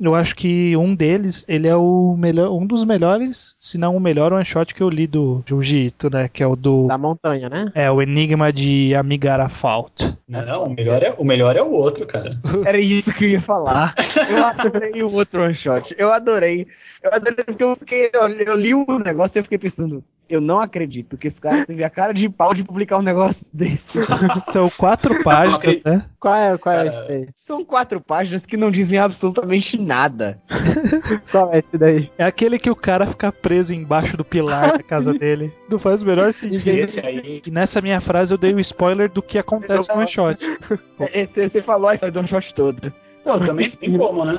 [0.00, 4.00] Eu acho que um deles, ele é o melhor, um dos melhores, se não o
[4.00, 6.28] melhor one-shot que eu li do Junji Ito, né?
[6.28, 6.88] Que é o do...
[6.88, 7.70] Da montanha, né?
[7.76, 10.16] É, o Enigma de Amigara Fault.
[10.28, 12.28] Não, não, o melhor, é, o melhor é o outro, cara.
[12.66, 13.94] Era isso que eu ia falar.
[14.30, 15.94] Eu adorei o outro one shot.
[15.96, 16.66] Eu adorei.
[17.02, 20.40] Eu adorei porque eu, fiquei, eu, eu li o negócio e eu fiquei pensando, Eu
[20.40, 24.00] não acredito que esse cara teve a cara de pau de publicar um negócio desse.
[24.50, 26.04] São quatro páginas, né?
[26.18, 27.28] Qual é, qual é daí?
[27.34, 30.40] São quatro páginas que não dizem absolutamente nada.
[31.30, 32.10] Qual é esse daí?
[32.16, 35.52] É aquele que o cara fica preso embaixo do pilar da casa dele.
[35.70, 36.68] Não faz o menor sentido.
[36.68, 37.42] Esse aí.
[37.46, 40.38] E nessa minha frase eu dei o spoiler do que acontece no shot.
[41.12, 42.94] Esse- Você falou a história do one shot toda.
[43.22, 44.38] Pô, também tem como, né?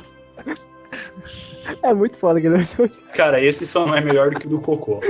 [1.82, 2.68] É muito foda aquele
[3.13, 4.99] Cara, esse só não é melhor do que o do Cocô.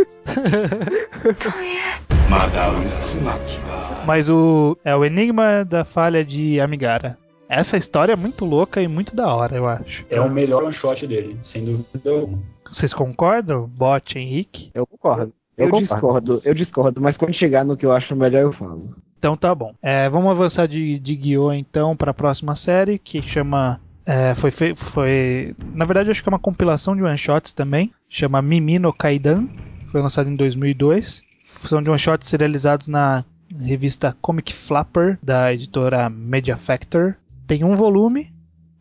[4.06, 7.18] Mas o é o Enigma da Falha de Amigara.
[7.48, 10.06] Essa história é muito louca e muito da hora, eu acho.
[10.10, 12.42] É o melhor one shot dele, sem dúvida alguma.
[12.72, 13.70] Vocês concordam?
[13.78, 14.72] Bot, Henrique?
[14.74, 15.32] Eu concordo.
[15.56, 15.86] Eu, concordo.
[15.86, 18.96] discordo, eu discordo, mas quando chegar no que eu acho melhor eu falo.
[19.18, 19.74] Então tá bom.
[19.82, 23.80] É, vamos avançar de, de Guiô então para a próxima série que chama.
[24.06, 25.56] É, foi, foi.
[25.74, 27.92] Na verdade, acho que é uma compilação de one shots também.
[28.08, 29.48] Chama Mimi no Kaidan.
[29.88, 31.24] Foi lançado em 2002.
[31.44, 33.26] São de one shots serializados na
[33.60, 37.16] revista Comic Flapper da editora Media Factor.
[37.48, 38.34] Tem um volume.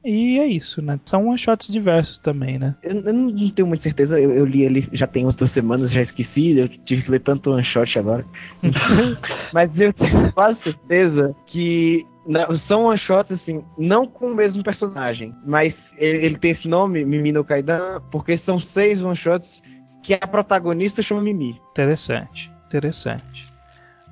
[0.04, 1.00] E é isso, né?
[1.02, 2.74] São one shots diversos também, né?
[2.82, 5.90] Eu, eu não tenho muita certeza, eu, eu li ele já tem umas duas semanas,
[5.90, 8.22] já esqueci, eu tive que ler tanto one shot agora.
[9.54, 14.62] Mas eu tenho quase certeza que na- são one shots, assim, não com o mesmo
[14.62, 19.62] personagem, mas ele, ele tem esse nome, Mimi no Kaidan, porque são seis one shots
[20.02, 21.60] que a protagonista chama Mimi.
[21.70, 23.52] Interessante, interessante.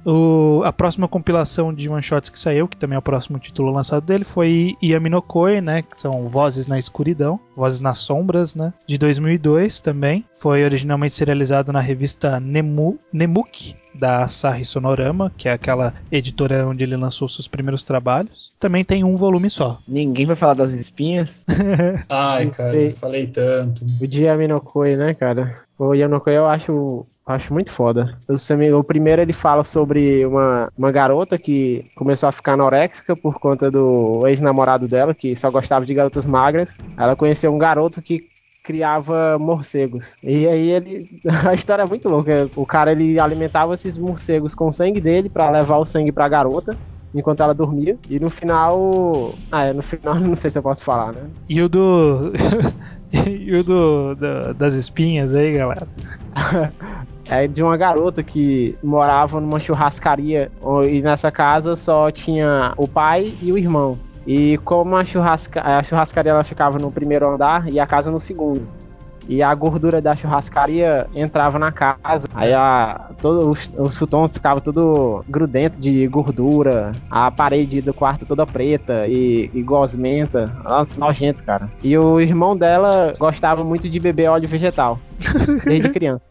[0.05, 3.71] O- a próxima compilação de one shots que saiu, que também é o próximo título
[3.71, 5.83] lançado dele, foi Yami no Koi, né?
[5.83, 8.73] Que são Vozes na Escuridão, Vozes nas Sombras, né?
[8.85, 10.25] De 2002 também.
[10.37, 16.85] Foi originalmente serializado na revista Nemu, Nemuki, da Asahi Sonorama, que é aquela editora onde
[16.85, 18.55] ele lançou seus primeiros trabalhos.
[18.59, 19.79] Também tem um volume só.
[19.87, 21.31] Ninguém vai falar das espinhas.
[22.09, 23.85] Ai, cara, eu falei tanto.
[24.01, 25.55] O de Yaminokoi, né, cara?
[25.79, 28.17] O Yaminokoi eu acho, acho muito foda.
[28.29, 33.39] O, o primeiro ele fala sobre uma, uma garota que começou a ficar anoréxica por
[33.39, 36.69] conta do ex-namorado dela, que só gostava de garotas magras.
[36.97, 38.32] Ela conheceu um garoto que
[38.63, 40.07] criava morcegos.
[40.23, 41.09] E aí ele.
[41.49, 42.49] A história é muito louca.
[42.57, 46.29] O cara ele alimentava esses morcegos com o sangue dele pra levar o sangue pra
[46.29, 46.77] garota.
[47.15, 47.97] Enquanto ela dormia.
[48.09, 49.35] E no final.
[49.51, 51.29] Ah, é, no final não sei se eu posso falar, né?
[51.49, 52.33] E o do.
[53.29, 55.87] e o do, da- das espinhas aí, galera.
[57.31, 60.51] é de uma garota que morava numa churrascaria
[60.89, 63.99] e nessa casa só tinha o pai e o irmão.
[64.27, 68.21] E como a, churrasca, a churrascaria ela ficava no primeiro andar e a casa no
[68.21, 68.67] segundo.
[69.29, 72.27] E a gordura da churrascaria entrava na casa.
[72.35, 76.93] Aí a, todo, os, os futons ficavam tudo grudento de gordura.
[77.11, 80.47] A parede do quarto toda preta e, e gosmenta.
[80.65, 81.69] Nossa, nojento, cara.
[81.83, 84.99] E o irmão dela gostava muito de beber óleo vegetal.
[85.65, 86.25] Desde criança.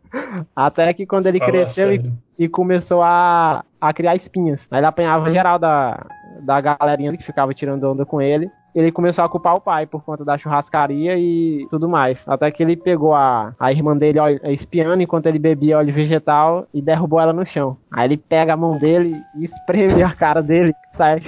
[0.54, 4.66] Até que quando ele Fala cresceu e e começou a, a criar espinhas.
[4.70, 6.04] Aí ele apanhava geral da,
[6.42, 8.50] da galerinha que ficava tirando onda com ele.
[8.74, 12.24] Ele começou a culpar o pai por conta da churrascaria e tudo mais.
[12.26, 16.66] Até que ele pegou a, a irmã dele ó, espiando enquanto ele bebia óleo vegetal
[16.74, 17.76] e derrubou ela no chão.
[17.92, 20.72] Aí ele pega a mão dele e espreme a cara dele.
[20.94, 21.20] Sai.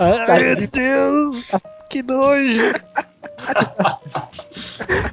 [0.00, 1.52] Ai, meu Deus!
[1.88, 2.72] Que nojo!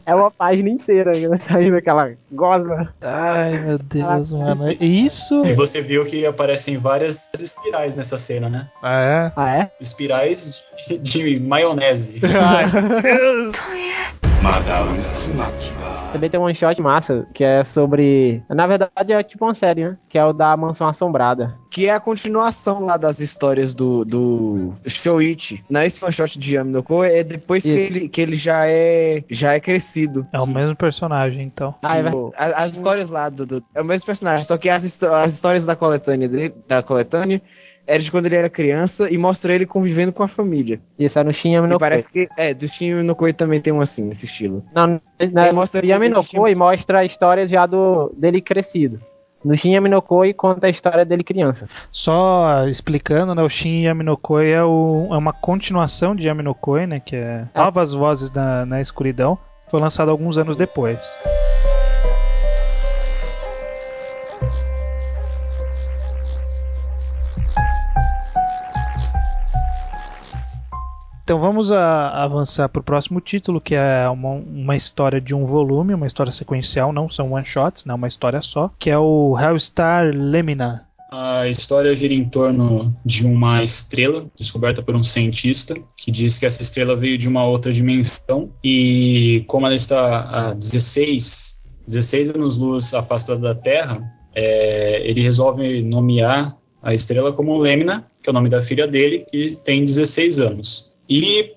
[0.05, 1.11] É uma página inteira
[1.47, 2.93] saindo aquela gosma.
[3.01, 4.71] Ai, meu Deus, mano.
[4.79, 5.45] Isso.
[5.45, 8.67] E você viu que aparecem várias espirais nessa cena, né?
[8.81, 9.31] Ah, é?
[9.35, 9.71] Ah, é?
[9.79, 12.19] Espirais de, de maionese.
[12.23, 13.55] Ai, meu Deus.
[16.11, 18.43] Também tem um one shot massa, que é sobre.
[18.49, 19.97] Na verdade é tipo uma série, né?
[20.09, 21.55] Que é o da Mansão Assombrada.
[21.69, 25.63] Que é a continuação lá das histórias do, do Shoichi.
[25.69, 28.65] Não, esse one shot de Yami no Ko é depois que ele, que ele já
[28.67, 30.25] é já é crescido.
[30.33, 31.75] É o mesmo personagem, então.
[31.83, 34.69] Ah, é Tipo, a- as, histórias lá do, do- É o mesmo personagem, só que
[34.69, 37.41] as, as histórias da coletânea dele, da coletânea
[37.89, 40.79] era de quando ele era criança e mostra ele convivendo com a família.
[40.97, 42.29] Isso é no Shin Yami E no parece que.
[42.37, 44.63] É, do Shin no Koi também tem um assim, nesse estilo.
[44.73, 45.01] Não,
[45.33, 49.01] na, Ele mostra- no Yami no Koi mostra a história já do, dele crescido.
[49.43, 51.67] No Shin Yami no Koi conta a história dele criança.
[51.91, 53.41] Só explicando, né?
[53.41, 56.99] O Shin Yaminokoi é, o, é uma continuação de Yaminokoi, né?
[56.99, 59.37] Que é Novas Vozes na, na Escuridão.
[59.67, 61.17] Foi lançado alguns anos depois.
[71.29, 75.45] Então vamos a- avançar para o próximo título, que é uma, uma história de um
[75.45, 79.37] volume, uma história sequencial, não são one shots, né, uma história só, que é o
[79.39, 80.87] Hellstar Lemina.
[81.11, 86.47] A história gira em torno de uma estrela descoberta por um cientista que diz que
[86.47, 92.91] essa estrela veio de uma outra dimensão e como ela está a 16 16 anos-luz
[92.95, 94.01] afastada da Terra,
[94.33, 99.25] é, ele resolve nomear a estrela como Lêmina, que é o nome da filha dele,
[99.29, 100.88] que tem 16 anos.
[101.09, 101.55] E,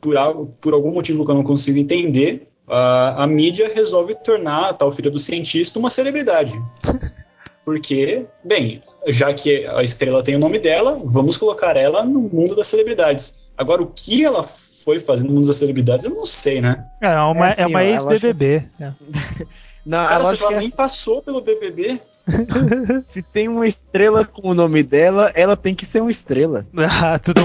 [0.00, 4.70] por, algo, por algum motivo que eu não consigo entender, a, a mídia resolve tornar
[4.70, 6.60] a tal filha do cientista uma celebridade.
[7.64, 12.56] Porque, bem, já que a estrela tem o nome dela, vamos colocar ela no mundo
[12.56, 13.46] das celebridades.
[13.56, 14.48] Agora, o que ela
[14.84, 16.86] foi fazer no mundo das celebridades, eu não sei, né?
[17.02, 18.64] É uma, É assim, é uma ex-BBB.
[19.84, 22.00] Não, a Cara, se ela é nem assim, passou pelo BBB.
[23.04, 26.66] se tem uma estrela com o nome dela, ela tem que ser uma estrela.
[27.02, 27.40] ah, tudo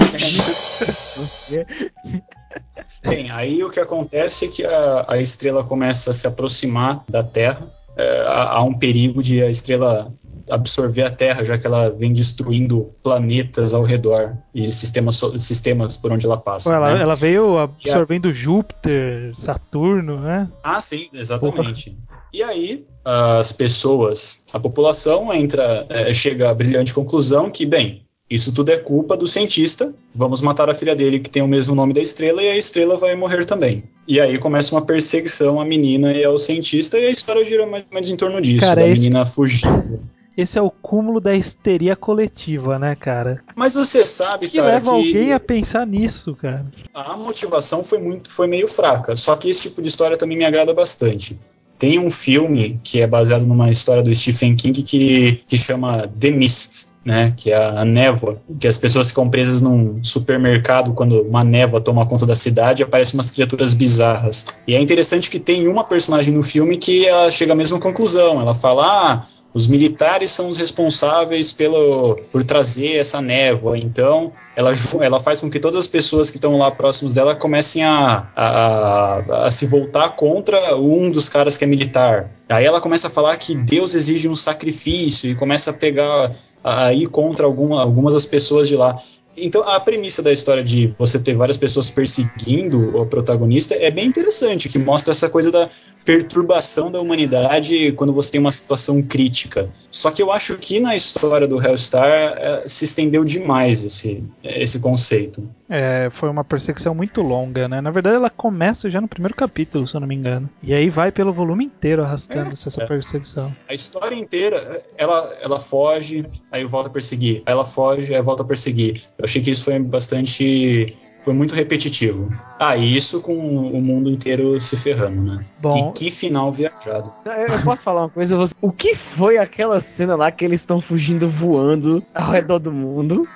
[3.02, 7.22] Bem, aí o que acontece é que a, a estrela começa a se aproximar da
[7.22, 7.68] Terra.
[7.96, 10.12] É, há, há um perigo de a estrela
[10.50, 16.12] absorver a Terra, já que ela vem destruindo planetas ao redor e sistemas, sistemas por
[16.12, 16.72] onde ela passa.
[16.72, 17.00] ela, né?
[17.00, 20.48] ela veio absorvendo Júpiter, Saturno, né?
[20.62, 21.96] Ah, sim, exatamente.
[22.32, 28.52] E aí, as pessoas, a população entra, é, chega à brilhante conclusão que, bem, isso
[28.54, 31.92] tudo é culpa do cientista, vamos matar a filha dele que tem o mesmo nome
[31.92, 33.84] da estrela e a estrela vai morrer também.
[34.08, 37.84] E aí começa uma perseguição à menina e ao cientista e a história gira mais
[37.84, 40.00] ou menos em torno disso, Cara, da esse- menina fugindo.
[40.36, 43.40] Esse é o cúmulo da histeria coletiva, né, cara?
[43.54, 46.66] Mas você sabe, O que cara, leva que alguém a pensar nisso, cara?
[46.92, 49.14] a motivação foi muito, foi meio fraca.
[49.14, 51.38] Só que esse tipo de história também me agrada bastante.
[51.84, 56.30] Tem um filme que é baseado numa história do Stephen King que, que chama The
[56.30, 57.34] Mist, né?
[57.36, 62.06] Que é a névoa, que as pessoas ficam presas num supermercado quando uma névoa toma
[62.06, 64.46] conta da cidade e aparecem umas criaturas bizarras.
[64.66, 68.40] E é interessante que tem uma personagem no filme que ela chega à mesma conclusão.
[68.40, 74.72] Ela fala, ah, os militares são os responsáveis pelo, por trazer essa névoa, então ela,
[75.00, 79.46] ela faz com que todas as pessoas que estão lá próximos dela comecem a, a,
[79.46, 82.30] a se voltar contra um dos caras que é militar.
[82.48, 86.32] Aí ela começa a falar que Deus exige um sacrifício e começa a pegar
[86.62, 88.96] a ir contra alguma, algumas das pessoas de lá.
[89.36, 94.06] Então, a premissa da história de você ter várias pessoas perseguindo o protagonista é bem
[94.06, 95.68] interessante, que mostra essa coisa da
[96.04, 99.68] perturbação da humanidade quando você tem uma situação crítica.
[99.90, 104.78] Só que eu acho que na história do Hellstar eh, se estendeu demais esse, esse
[104.80, 105.48] conceito.
[105.76, 107.80] É, foi uma perseguição muito longa, né?
[107.80, 110.48] Na verdade, ela começa já no primeiro capítulo, se eu não me engano.
[110.62, 112.86] E aí vai pelo volume inteiro arrastando-se essa É.
[112.86, 113.54] perseguição.
[113.68, 117.42] A história inteira, ela, ela foge, aí volta a perseguir.
[117.44, 119.02] Aí ela foge, aí volta a perseguir.
[119.18, 120.96] Eu achei que isso foi bastante.
[121.24, 122.30] Foi muito repetitivo.
[122.60, 125.42] Ah, e isso com o mundo inteiro se ferrando, né?
[125.58, 127.10] Bom, E que final viajado.
[127.24, 128.36] Eu, eu posso falar uma coisa?
[128.60, 133.26] O que foi aquela cena lá que eles estão fugindo voando ao redor do mundo?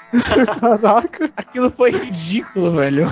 [0.61, 1.31] Caraca.
[1.37, 3.11] Aquilo foi ridículo, velho.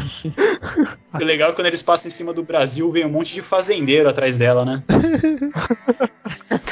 [1.15, 4.09] O legal é quando eles passam em cima do Brasil, vem um monte de fazendeiro
[4.09, 4.83] atrás dela, né?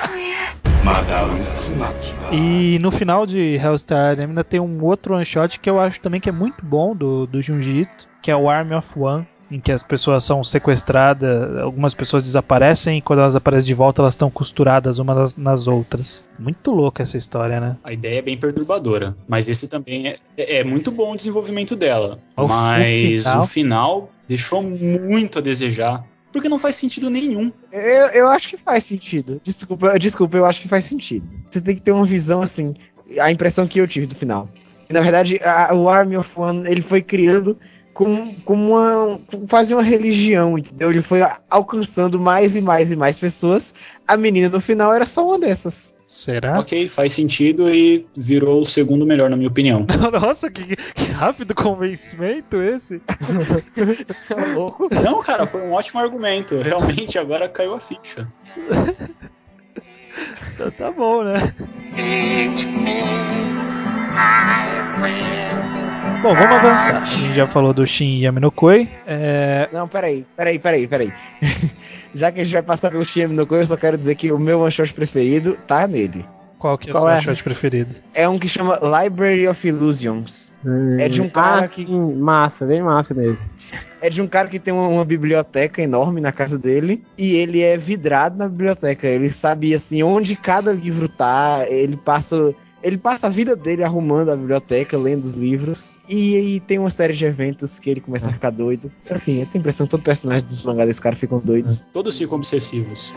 [2.31, 6.21] E no final de Hellstar ainda tem um outro one shot que eu acho também
[6.21, 9.61] que é muito bom do, do Junji Ito, que é o Army of One, em
[9.61, 14.15] que as pessoas são sequestradas, algumas pessoas desaparecem e quando elas aparecem de volta elas
[14.15, 16.25] estão costuradas umas nas, nas outras.
[16.39, 17.77] Muito louca essa história, né?
[17.85, 19.17] A ideia é bem perturbadora.
[19.29, 22.19] Mas esse também é, é muito bom o desenvolvimento dela.
[22.37, 23.43] O mas final?
[23.43, 26.05] o final deixou muito a desejar.
[26.35, 27.51] Porque não faz sentido nenhum.
[27.73, 29.41] Eu, eu acho que faz sentido.
[29.45, 31.25] Desculpa, desculpa, eu acho que faz sentido.
[31.49, 32.75] Você tem que ter uma visão assim.
[33.21, 34.49] A impressão que eu tive do final.
[34.91, 37.57] Na verdade, a- o Army of One ele foi criando
[37.93, 39.21] como, como uma.
[39.49, 40.91] quase uma religião, entendeu?
[40.91, 43.73] Ele foi alcançando mais e mais e mais pessoas.
[44.07, 45.94] A menina no final era só uma dessas.
[46.05, 46.59] Será?
[46.59, 49.87] Ok, faz sentido e virou o segundo melhor, na minha opinião.
[50.21, 52.99] Nossa, que, que rápido convencimento esse.
[52.99, 53.17] Tá
[54.55, 54.89] louco?
[55.03, 56.61] não, cara, foi um ótimo argumento.
[56.61, 58.31] Realmente, agora caiu a ficha.
[60.55, 61.35] Então tá bom, né?
[66.25, 67.03] Bom, vamos avançar.
[67.03, 68.89] A gente já falou do Shin Yaminokoi.
[69.07, 71.13] É, Não, peraí, peraí, peraí, peraí.
[72.15, 74.39] Já que a gente vai passar pelo Shin no eu só quero dizer que o
[74.39, 76.25] meu one shot preferido tá nele.
[76.59, 77.21] qual que é o seu é?
[77.21, 77.95] shot preferido?
[78.15, 80.51] É um que chama Library of Illusions.
[80.99, 83.45] É de um cara ah, que- Sim, massa, bem massa mesmo.
[84.01, 87.61] É de um cara que tem uma, uma biblioteca enorme na casa dele e ele
[87.61, 89.07] é vidrado na biblioteca.
[89.07, 91.67] Ele sabe assim onde cada livro tá.
[91.69, 92.55] Ele passa
[92.85, 96.91] ele passa a vida dele arrumando a biblioteca, lendo os livros e aí tem uma
[96.91, 98.93] série de eventos que ele começa a ficar doido.
[99.11, 101.87] Assim, eu tenho a impressão que todo personagem dos mangás desse cara ficam doidos.
[101.95, 103.15] Todos ficam obsessivos.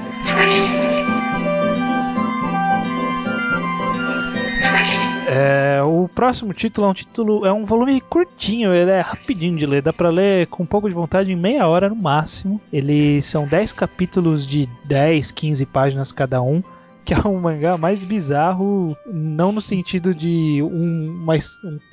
[5.30, 9.66] É, o próximo título é um título, é um volume curtinho, ele é rapidinho de
[9.66, 12.62] ler, dá pra ler com um pouco de vontade em meia hora no máximo.
[12.72, 16.64] Eles são 10 capítulos de 10, 15 páginas cada um
[17.08, 21.36] que é um mangá mais bizarro, não no sentido de um, uma,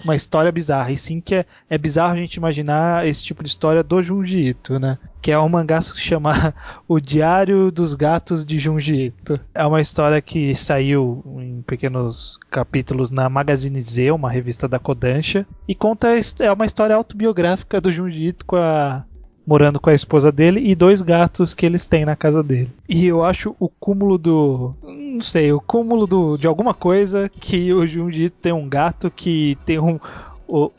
[0.02, 3.48] uma história bizarra, e sim que é, é bizarro a gente imaginar esse tipo de
[3.48, 4.98] história do Junji Ito, né?
[5.22, 6.32] Que é um mangá que se chama
[6.88, 9.38] O Diário dos Gatos de Junji Ito.
[9.54, 15.46] É uma história que saiu em pequenos capítulos na Magazine Z, uma revista da Kodansha,
[15.68, 16.08] e conta
[16.40, 19.04] é uma história autobiográfica do Junji Ito com a
[19.46, 22.70] morando com a esposa dele e dois gatos que eles têm na casa dele.
[22.88, 24.74] E eu acho o cúmulo do.
[24.82, 29.56] Não sei, o cúmulo do, de alguma coisa que o Junji tem um gato que
[29.64, 29.98] tem um.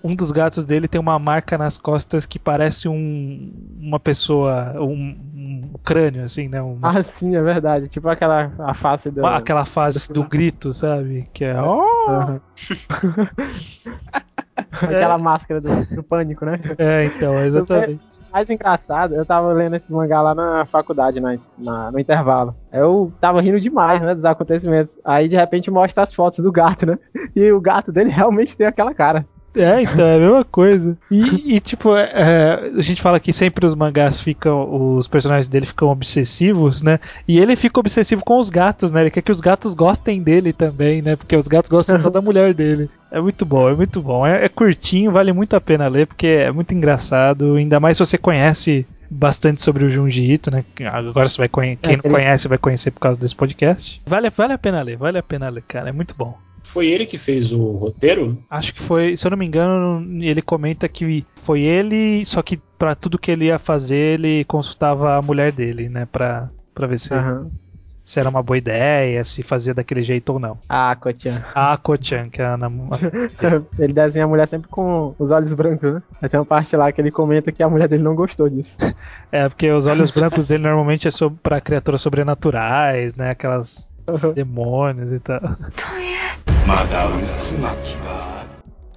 [0.04, 3.52] Um dos gatos dele tem uma marca nas costas que parece um,
[3.82, 6.60] uma pessoa, um, um crânio, assim, né?
[6.84, 7.90] Ah, sim, é verdade.
[7.90, 9.26] Tipo aquela a face do.
[9.26, 11.28] Aquela face do, do grito, sabe?
[11.34, 11.60] Que é.
[11.60, 12.10] Oh!
[12.12, 12.40] Uhum.
[14.72, 16.60] Aquela máscara do, do, pânico, né?
[16.78, 18.20] É, então, exatamente.
[18.30, 22.56] O mais engraçado, eu tava lendo esse mangá lá na faculdade, na, na, no intervalo.
[22.72, 24.94] Eu tava rindo demais, né, dos acontecimentos.
[25.04, 26.98] Aí, de repente, mostra as fotos do gato, né?
[27.36, 29.26] E o gato dele realmente tem aquela cara.
[29.56, 30.98] É, então, é a mesma coisa.
[31.10, 35.48] E, e tipo, é, é, a gente fala que sempre os mangás ficam, os personagens
[35.48, 37.00] dele ficam obsessivos, né?
[37.28, 39.02] E ele fica obsessivo com os gatos, né?
[39.02, 41.16] Ele quer que os gatos gostem dele também, né?
[41.16, 42.90] Porque os gatos gostam só da mulher dele.
[43.12, 44.28] É muito bom, é muito bom.
[44.28, 47.56] É, é, curtinho, vale muito a pena ler, porque é muito engraçado.
[47.56, 50.66] Ainda mais se você conhece bastante sobre o Junji Ito, né?
[50.92, 54.02] Agora você vai conhecer, quem não conhece vai conhecer por causa desse podcast.
[54.06, 55.90] Vale, vale a pena ler, vale a pena ler, cara.
[55.90, 56.38] É muito bom.
[56.66, 58.44] Foi ele que fez o roteiro?
[58.50, 62.58] Acho que foi, se eu não me engano, ele comenta que foi ele, só que
[62.78, 67.00] para tudo que ele ia fazer, ele consultava a mulher dele, né, pra, pra ver
[67.00, 67.52] se, uhum.
[68.04, 70.58] se era uma boa ideia, se fazia daquele jeito ou não.
[70.68, 71.30] Ah, Kochan.
[71.54, 73.12] Ah, Kochan, que é a namorada.
[73.78, 76.02] ele desenha a mulher sempre com os olhos brancos, né?
[76.20, 78.76] Aí tem uma parte lá que ele comenta que a mulher dele não gostou disso.
[79.32, 84.34] é, porque os olhos brancos dele normalmente é sobre, pra criaturas sobrenaturais, né, aquelas uhum.
[84.34, 85.40] demônios e tal.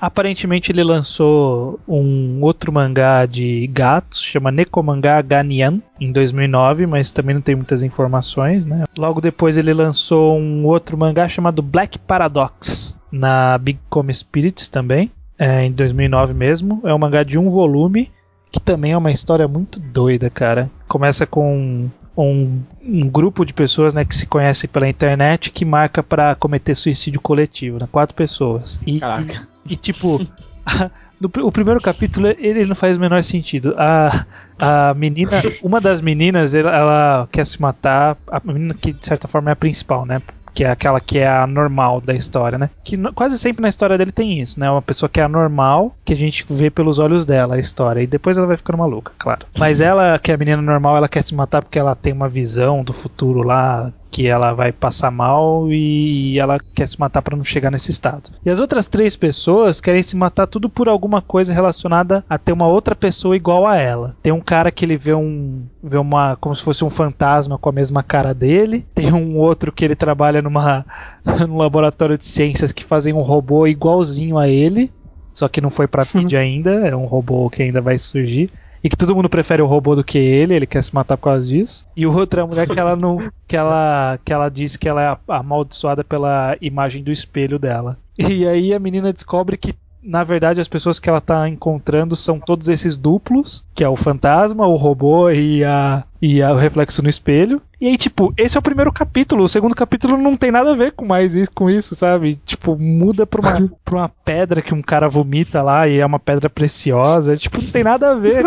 [0.00, 7.34] Aparentemente ele lançou um outro mangá de gatos, chama Nekomanga Ganian, em 2009, mas também
[7.34, 8.84] não tem muitas informações, né?
[8.96, 15.10] Logo depois ele lançou um outro mangá chamado Black Paradox, na Big Come Spirits também,
[15.36, 16.80] é, em 2009 mesmo.
[16.84, 18.08] É um mangá de um volume,
[18.52, 20.70] que também é uma história muito doida, cara.
[20.86, 21.90] Começa com
[22.22, 26.74] um, um, grupo de pessoas né, que se conhece pela internet que marca para cometer
[26.74, 27.88] suicídio coletivo, né?
[27.90, 28.80] Quatro pessoas.
[28.86, 30.18] E, e, e, tipo,
[31.20, 33.74] no, o primeiro capítulo ele não faz o menor sentido.
[33.78, 34.26] A,
[34.58, 35.30] a menina,
[35.62, 39.52] uma das meninas, ela, ela quer se matar, a menina que de certa forma é
[39.52, 40.20] a principal, né?
[40.59, 42.68] Que é aquela que é a normal da história, né?
[42.82, 44.68] Que quase sempre na história dele tem isso, né?
[44.68, 48.09] Uma pessoa que é anormal, que a gente vê pelos olhos dela a história, e
[48.09, 49.46] depois ela vai ficando maluca, claro.
[49.56, 52.28] Mas ela, que é a menina normal, ela quer se matar porque ela tem uma
[52.28, 57.36] visão do futuro lá que ela vai passar mal e ela quer se matar para
[57.36, 58.30] não chegar nesse estado.
[58.44, 62.52] E as outras três pessoas querem se matar tudo por alguma coisa relacionada a ter
[62.52, 64.16] uma outra pessoa igual a ela.
[64.22, 67.68] Tem um cara que ele vê um vê uma como se fosse um fantasma com
[67.68, 68.86] a mesma cara dele.
[68.94, 70.84] Tem um outro que ele trabalha numa
[71.46, 74.90] num laboratório de ciências que fazem um robô igualzinho a ele,
[75.32, 78.50] só que não foi para mídia ainda, é um robô que ainda vai surgir
[78.82, 81.24] e que todo mundo prefere o robô do que ele, ele quer se matar por
[81.24, 81.84] causa disso.
[81.96, 83.30] E outra mulher que ela não.
[83.46, 87.98] que ela, que ela diz que ela é amaldiçoada pela imagem do espelho dela.
[88.18, 89.74] E aí a menina descobre que
[90.09, 93.94] na verdade, as pessoas que ela tá encontrando são todos esses duplos, que é o
[93.94, 97.61] fantasma, o robô e a e a, o reflexo no espelho.
[97.78, 99.44] E aí, tipo, esse é o primeiro capítulo.
[99.44, 102.36] O segundo capítulo não tem nada a ver com mais isso, com isso, sabe?
[102.36, 106.18] Tipo, muda pra uma, pra uma pedra que um cara vomita lá e é uma
[106.18, 107.36] pedra preciosa.
[107.36, 108.44] Tipo, não tem nada a ver.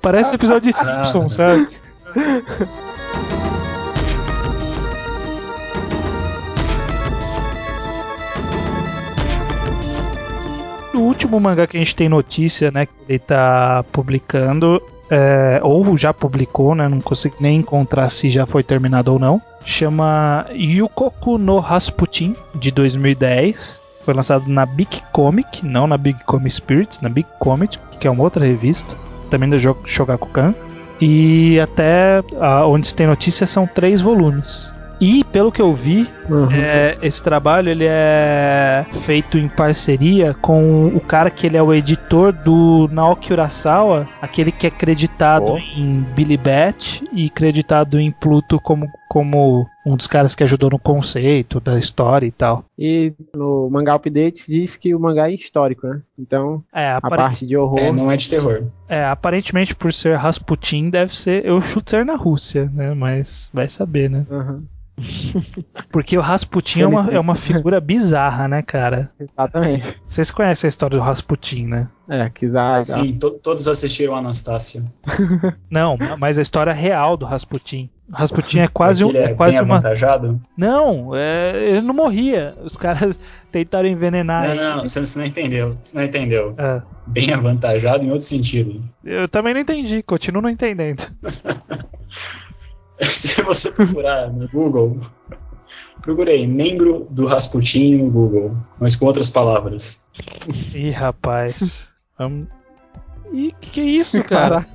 [0.00, 1.68] Parece um episódio de Simpsons, sabe?
[10.98, 15.96] o último mangá que a gente tem notícia, né, que ele tá publicando, é, ou
[15.96, 21.38] já publicou, né, não consigo nem encontrar se já foi terminado ou não, chama Yukoku
[21.38, 23.82] no Rasputin, de 2010.
[24.00, 28.10] Foi lançado na Big Comic, não na Big Comic Spirits, na Big Comic, que é
[28.10, 28.96] uma outra revista,
[29.28, 30.54] também do Shogakukan.
[31.00, 34.74] E até a, onde tem notícia são três volumes.
[35.00, 36.48] E pelo que eu vi, Uhum.
[36.50, 41.72] É, esse trabalho ele é feito em parceria com o cara que ele é o
[41.72, 45.58] editor do Naoki Urasawa, aquele que é creditado Oh.
[45.58, 50.78] em Billy Bat e creditado em Pluto como, como um dos caras que ajudou no
[50.78, 52.64] conceito da história e tal.
[52.78, 56.00] E no mangá update diz que o mangá é histórico, né?
[56.18, 57.78] Então É, a apare- parte de horror.
[57.78, 58.64] É, não é de terror.
[58.88, 61.44] é, aparentemente por ser Rasputin deve ser.
[61.46, 62.92] Eu chuto ser na Rússia, né?
[62.94, 64.26] Mas vai saber, né?
[64.30, 64.58] Uhum.
[65.90, 69.10] Porque o Rasputin é uma, é uma figura bizarra, né, cara?
[69.18, 69.96] Exatamente.
[70.06, 71.88] Vocês conhecem a história do Rasputin, né?
[72.08, 72.82] É, Kizar.
[72.84, 74.82] Sim, to- todos assistiram Anastácia.
[75.70, 77.88] Não, mas a história real do Rasputin.
[78.10, 79.10] O Rasputin é quase um.
[79.10, 79.76] Ele é É quase bem uma.
[79.76, 80.40] avantajado.
[80.56, 82.56] Não, é, ele não morria.
[82.64, 83.20] Os caras
[83.52, 84.60] tentaram envenenar Não, ele.
[84.62, 85.76] não, não, você, você não entendeu.
[85.78, 86.54] Você não entendeu.
[86.56, 88.82] Ah, Bem avantajado em outro sentido.
[89.04, 91.04] eu também não entendi, continuo não entendendo.
[93.04, 94.98] Se você procurar no Google,
[96.02, 100.02] procurei membro do Rasputin no Google, mas com outras palavras.
[100.74, 101.94] Ih, rapaz.
[102.18, 102.48] Vamos.
[103.32, 104.66] Ih, que que é isso, cara?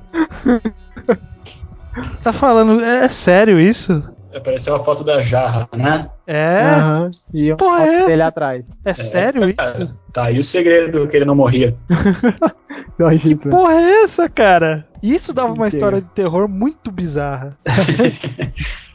[2.14, 2.80] Você tá falando.
[2.80, 4.02] É sério isso?
[4.34, 6.10] Apareceu a foto da jarra, né?
[6.26, 6.60] É?
[6.60, 7.10] Aham.
[7.32, 8.26] E uma porra é essa?
[8.26, 8.64] atrás.
[8.84, 9.94] É sério isso?
[10.12, 11.76] Tá aí o segredo que ele não morria.
[12.96, 13.50] Né?
[13.50, 14.86] Porra é essa, cara?
[15.04, 17.58] E isso dava uma história de terror muito bizarra.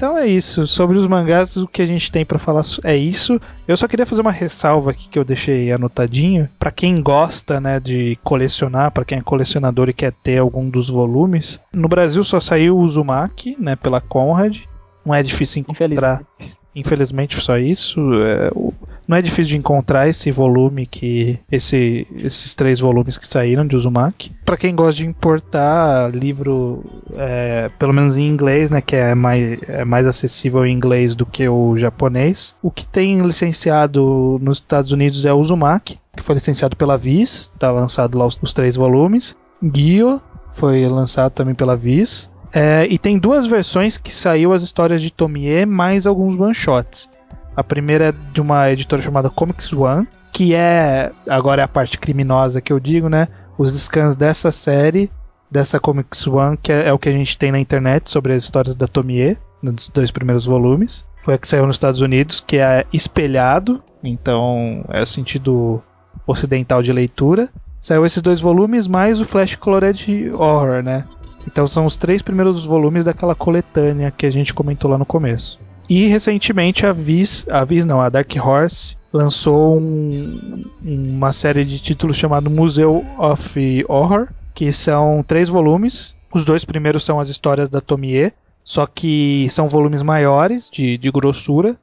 [0.00, 0.66] Então é isso.
[0.66, 3.38] Sobre os mangás, o que a gente tem para falar é isso.
[3.68, 6.48] Eu só queria fazer uma ressalva aqui que eu deixei anotadinho.
[6.58, 10.88] Para quem gosta, né, de colecionar, para quem é colecionador e quer ter algum dos
[10.88, 14.60] volumes, no Brasil só saiu o Uzumaki, né, pela Conrad.
[15.04, 15.86] Não é difícil encontrar.
[15.86, 16.60] Infelizmente.
[16.74, 18.00] Infelizmente só isso.
[18.22, 18.72] É, o-
[19.08, 23.74] não é difícil de encontrar esse volume que esse, esses três volumes que saíram de
[23.74, 24.30] Uzumaki.
[24.44, 26.84] Pra quem gosta de importar livro,
[27.16, 31.26] é, pelo menos em inglês, né, que é mais, é mais acessível em inglês do
[31.26, 32.56] que o japonês.
[32.62, 37.52] O que tem licenciado nos Estados Unidos é o Uzumaki, que foi licenciado pela Viz,
[37.58, 39.36] tá lançado lá os, os três volumes.
[39.60, 40.20] Gyo
[40.52, 42.30] foi lançado também pela Viz.
[42.52, 47.10] É, e tem duas versões que saiu as histórias de Tomie mais alguns one-shots.
[47.56, 51.98] A primeira é de uma editora chamada Comics One, que é, agora é a parte
[51.98, 53.28] criminosa que eu digo, né?
[53.58, 55.10] Os scans dessa série,
[55.50, 58.44] dessa Comics One, que é, é o que a gente tem na internet sobre as
[58.44, 61.04] histórias da Tomie, dos dois primeiros volumes.
[61.18, 65.82] Foi a que saiu nos Estados Unidos, que é espelhado, então é o sentido
[66.26, 67.48] ocidental de leitura.
[67.80, 71.04] Saiu esses dois volumes, mais o Flash Colored Horror, né?
[71.50, 75.58] Então são os três primeiros volumes daquela coletânea que a gente comentou lá no começo.
[75.88, 81.80] E recentemente a Viz, a Viz não, a Dark Horse lançou um- uma série de
[81.80, 86.16] títulos chamado Museu of Horror, que são três volumes.
[86.32, 88.32] Os dois primeiros são as histórias da Tomie,
[88.62, 91.76] só que são volumes maiores de, de grossura.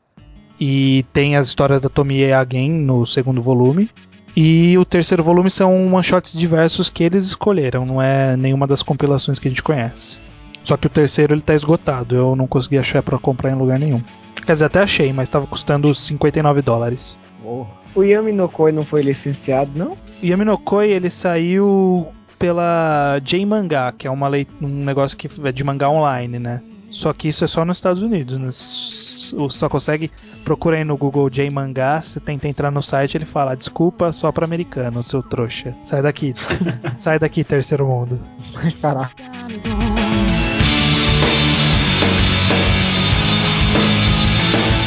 [0.59, 3.89] E tem as histórias da Tomie Again no segundo volume.
[4.39, 9.39] E o terceiro volume são one-shots diversos que eles escolheram, não é nenhuma das compilações
[9.39, 10.19] que a gente conhece.
[10.63, 13.79] Só que o terceiro ele tá esgotado, eu não consegui achar pra comprar em lugar
[13.79, 13.99] nenhum.
[14.45, 17.17] Quer dizer, até achei, mas tava custando 59 dólares.
[17.95, 19.97] O Yami no Koi não foi licenciado, não?
[20.23, 22.07] Yami no Koi, ele saiu
[22.37, 26.61] pela J-Mangá, que é uma lei, um negócio que é de mangá online, né?
[26.89, 28.47] Só que isso é só nos Estados Unidos, né?
[28.51, 30.09] Só consegue
[30.45, 34.45] procura aí no Google J-Mangá, você tenta entrar no site, ele fala: "Desculpa, só pra
[34.45, 35.75] americano, seu trouxa.
[35.83, 36.33] Sai daqui.
[36.97, 38.19] Sai daqui, terceiro mundo."
[38.81, 39.13] Caraca.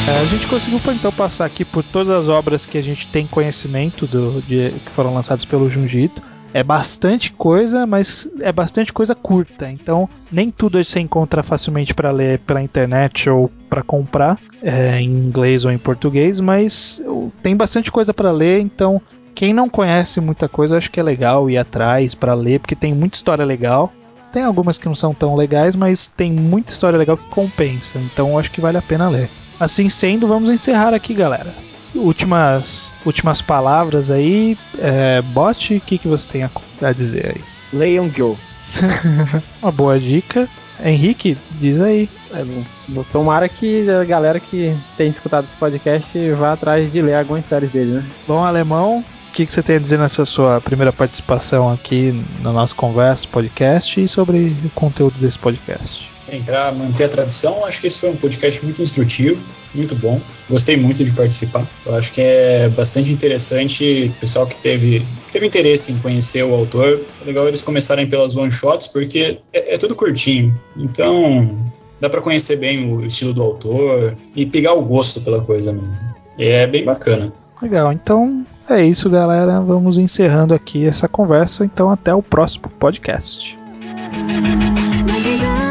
[0.07, 3.27] É, A gente conseguiu então passar aqui por todas as obras que a gente tem
[3.27, 6.21] conhecimento do, de- que foram lançadas pelo Junjito.
[6.53, 9.69] É bastante coisa, mas é bastante coisa curta.
[9.69, 15.09] Então, nem tudo você encontra facilmente para ler pela internet ou para comprar é, em
[15.09, 16.41] inglês ou em português.
[16.41, 17.01] Mas
[17.41, 18.59] tem bastante coisa para ler.
[18.59, 19.01] Então,
[19.33, 22.93] quem não conhece muita coisa, acho que é legal ir atrás para ler, porque tem
[22.93, 23.91] muita história legal.
[24.31, 27.97] Tem algumas que não são tão legais, mas tem muita história legal que compensa.
[27.97, 29.29] Então, acho que vale a pena ler.
[29.59, 31.53] Assim sendo, vamos encerrar aqui, galera.
[31.95, 34.57] Últimas, últimas palavras aí.
[34.79, 36.49] É, Bot, o que, que você tem a,
[36.81, 37.41] a dizer aí?
[37.73, 38.37] Leiam Gyo.
[39.61, 40.47] Uma boa dica.
[40.83, 42.09] Henrique, diz aí.
[42.33, 42.43] É,
[43.11, 47.71] tomara que a galera que tem escutado esse podcast vá atrás de ler algumas séries
[47.71, 48.05] dele, né?
[48.27, 52.51] Bom alemão, o que, que você tem a dizer nessa sua primeira participação aqui na
[52.51, 56.09] nossa conversa, podcast e sobre o conteúdo desse podcast?
[56.39, 59.41] Para manter a tradição, acho que esse foi um podcast muito instrutivo,
[59.73, 60.21] muito bom.
[60.49, 61.67] Gostei muito de participar.
[61.85, 66.43] Eu acho que é bastante interessante o pessoal que teve, que teve interesse em conhecer
[66.43, 67.01] o autor.
[67.21, 70.53] É legal eles começarem pelas one shots, porque é, é tudo curtinho.
[70.77, 71.57] Então,
[71.99, 76.05] dá para conhecer bem o estilo do autor e pegar o gosto pela coisa mesmo.
[76.37, 77.33] E é bem bacana.
[77.61, 79.59] Legal, então é isso, galera.
[79.59, 81.65] Vamos encerrando aqui essa conversa.
[81.65, 83.59] Então, até o próximo podcast.
[85.11, 85.70] 「泣き